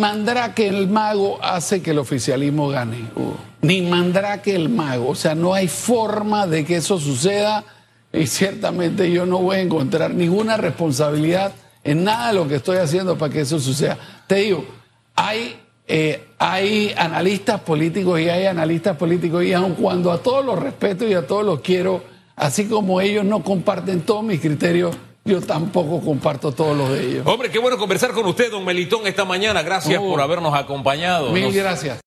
que 0.55 0.69
el 0.69 0.89
mago 0.89 1.39
hace 1.43 1.81
que 1.81 1.93
el 1.93 1.99
oficialismo 1.99 2.69
gane. 2.69 3.09
Ni 3.63 3.89
que 4.43 4.55
el 4.55 4.69
mago. 4.69 5.11
O 5.11 5.15
sea, 5.15 5.35
no 5.35 5.55
hay 5.55 5.69
forma 5.69 6.47
de 6.47 6.65
que 6.65 6.77
eso 6.77 6.99
suceda 6.99 7.65
y 8.13 8.27
ciertamente 8.27 9.11
yo 9.11 9.27
no 9.27 9.39
voy 9.39 9.57
a 9.57 9.61
encontrar 9.61 10.13
ninguna 10.13 10.57
responsabilidad 10.57 11.53
en 11.85 12.05
nada 12.05 12.29
de 12.29 12.35
lo 12.35 12.49
que 12.49 12.57
estoy 12.57 12.79
haciendo 12.79 13.17
para 13.17 13.33
que 13.33 13.41
eso 13.43 13.61
suceda. 13.61 13.97
Te 14.27 14.37
digo, 14.37 14.65
hay, 15.15 15.60
eh, 15.93 16.21
hay 16.39 16.95
analistas 16.97 17.63
políticos 17.63 18.21
y 18.21 18.29
hay 18.29 18.47
analistas 18.47 18.97
políticos 18.97 19.43
y 19.43 19.53
aun 19.53 19.75
cuando 19.75 20.13
a 20.13 20.23
todos 20.23 20.45
los 20.45 20.57
respeto 20.57 21.05
y 21.05 21.15
a 21.15 21.27
todos 21.27 21.45
los 21.45 21.63
quiero, 21.63 22.05
así 22.37 22.67
como 22.67 23.01
ellos 23.01 23.25
no 23.25 23.43
comparten 23.43 24.03
todos 24.03 24.23
mis 24.23 24.41
criterios, 24.41 24.97
yo 25.25 25.41
tampoco 25.41 26.01
comparto 26.01 26.53
todos 26.53 26.77
los 26.77 26.93
de 26.93 27.09
ellos. 27.09 27.27
Hombre, 27.27 27.51
qué 27.51 27.59
bueno 27.59 27.77
conversar 27.77 28.13
con 28.13 28.25
usted, 28.27 28.53
don 28.53 28.65
Melitón, 28.65 29.05
esta 29.09 29.25
mañana. 29.25 29.63
Gracias 29.63 30.01
por 30.01 30.21
habernos 30.21 30.55
acompañado. 30.55 31.33
Mil 31.33 31.53
gracias. 31.53 31.99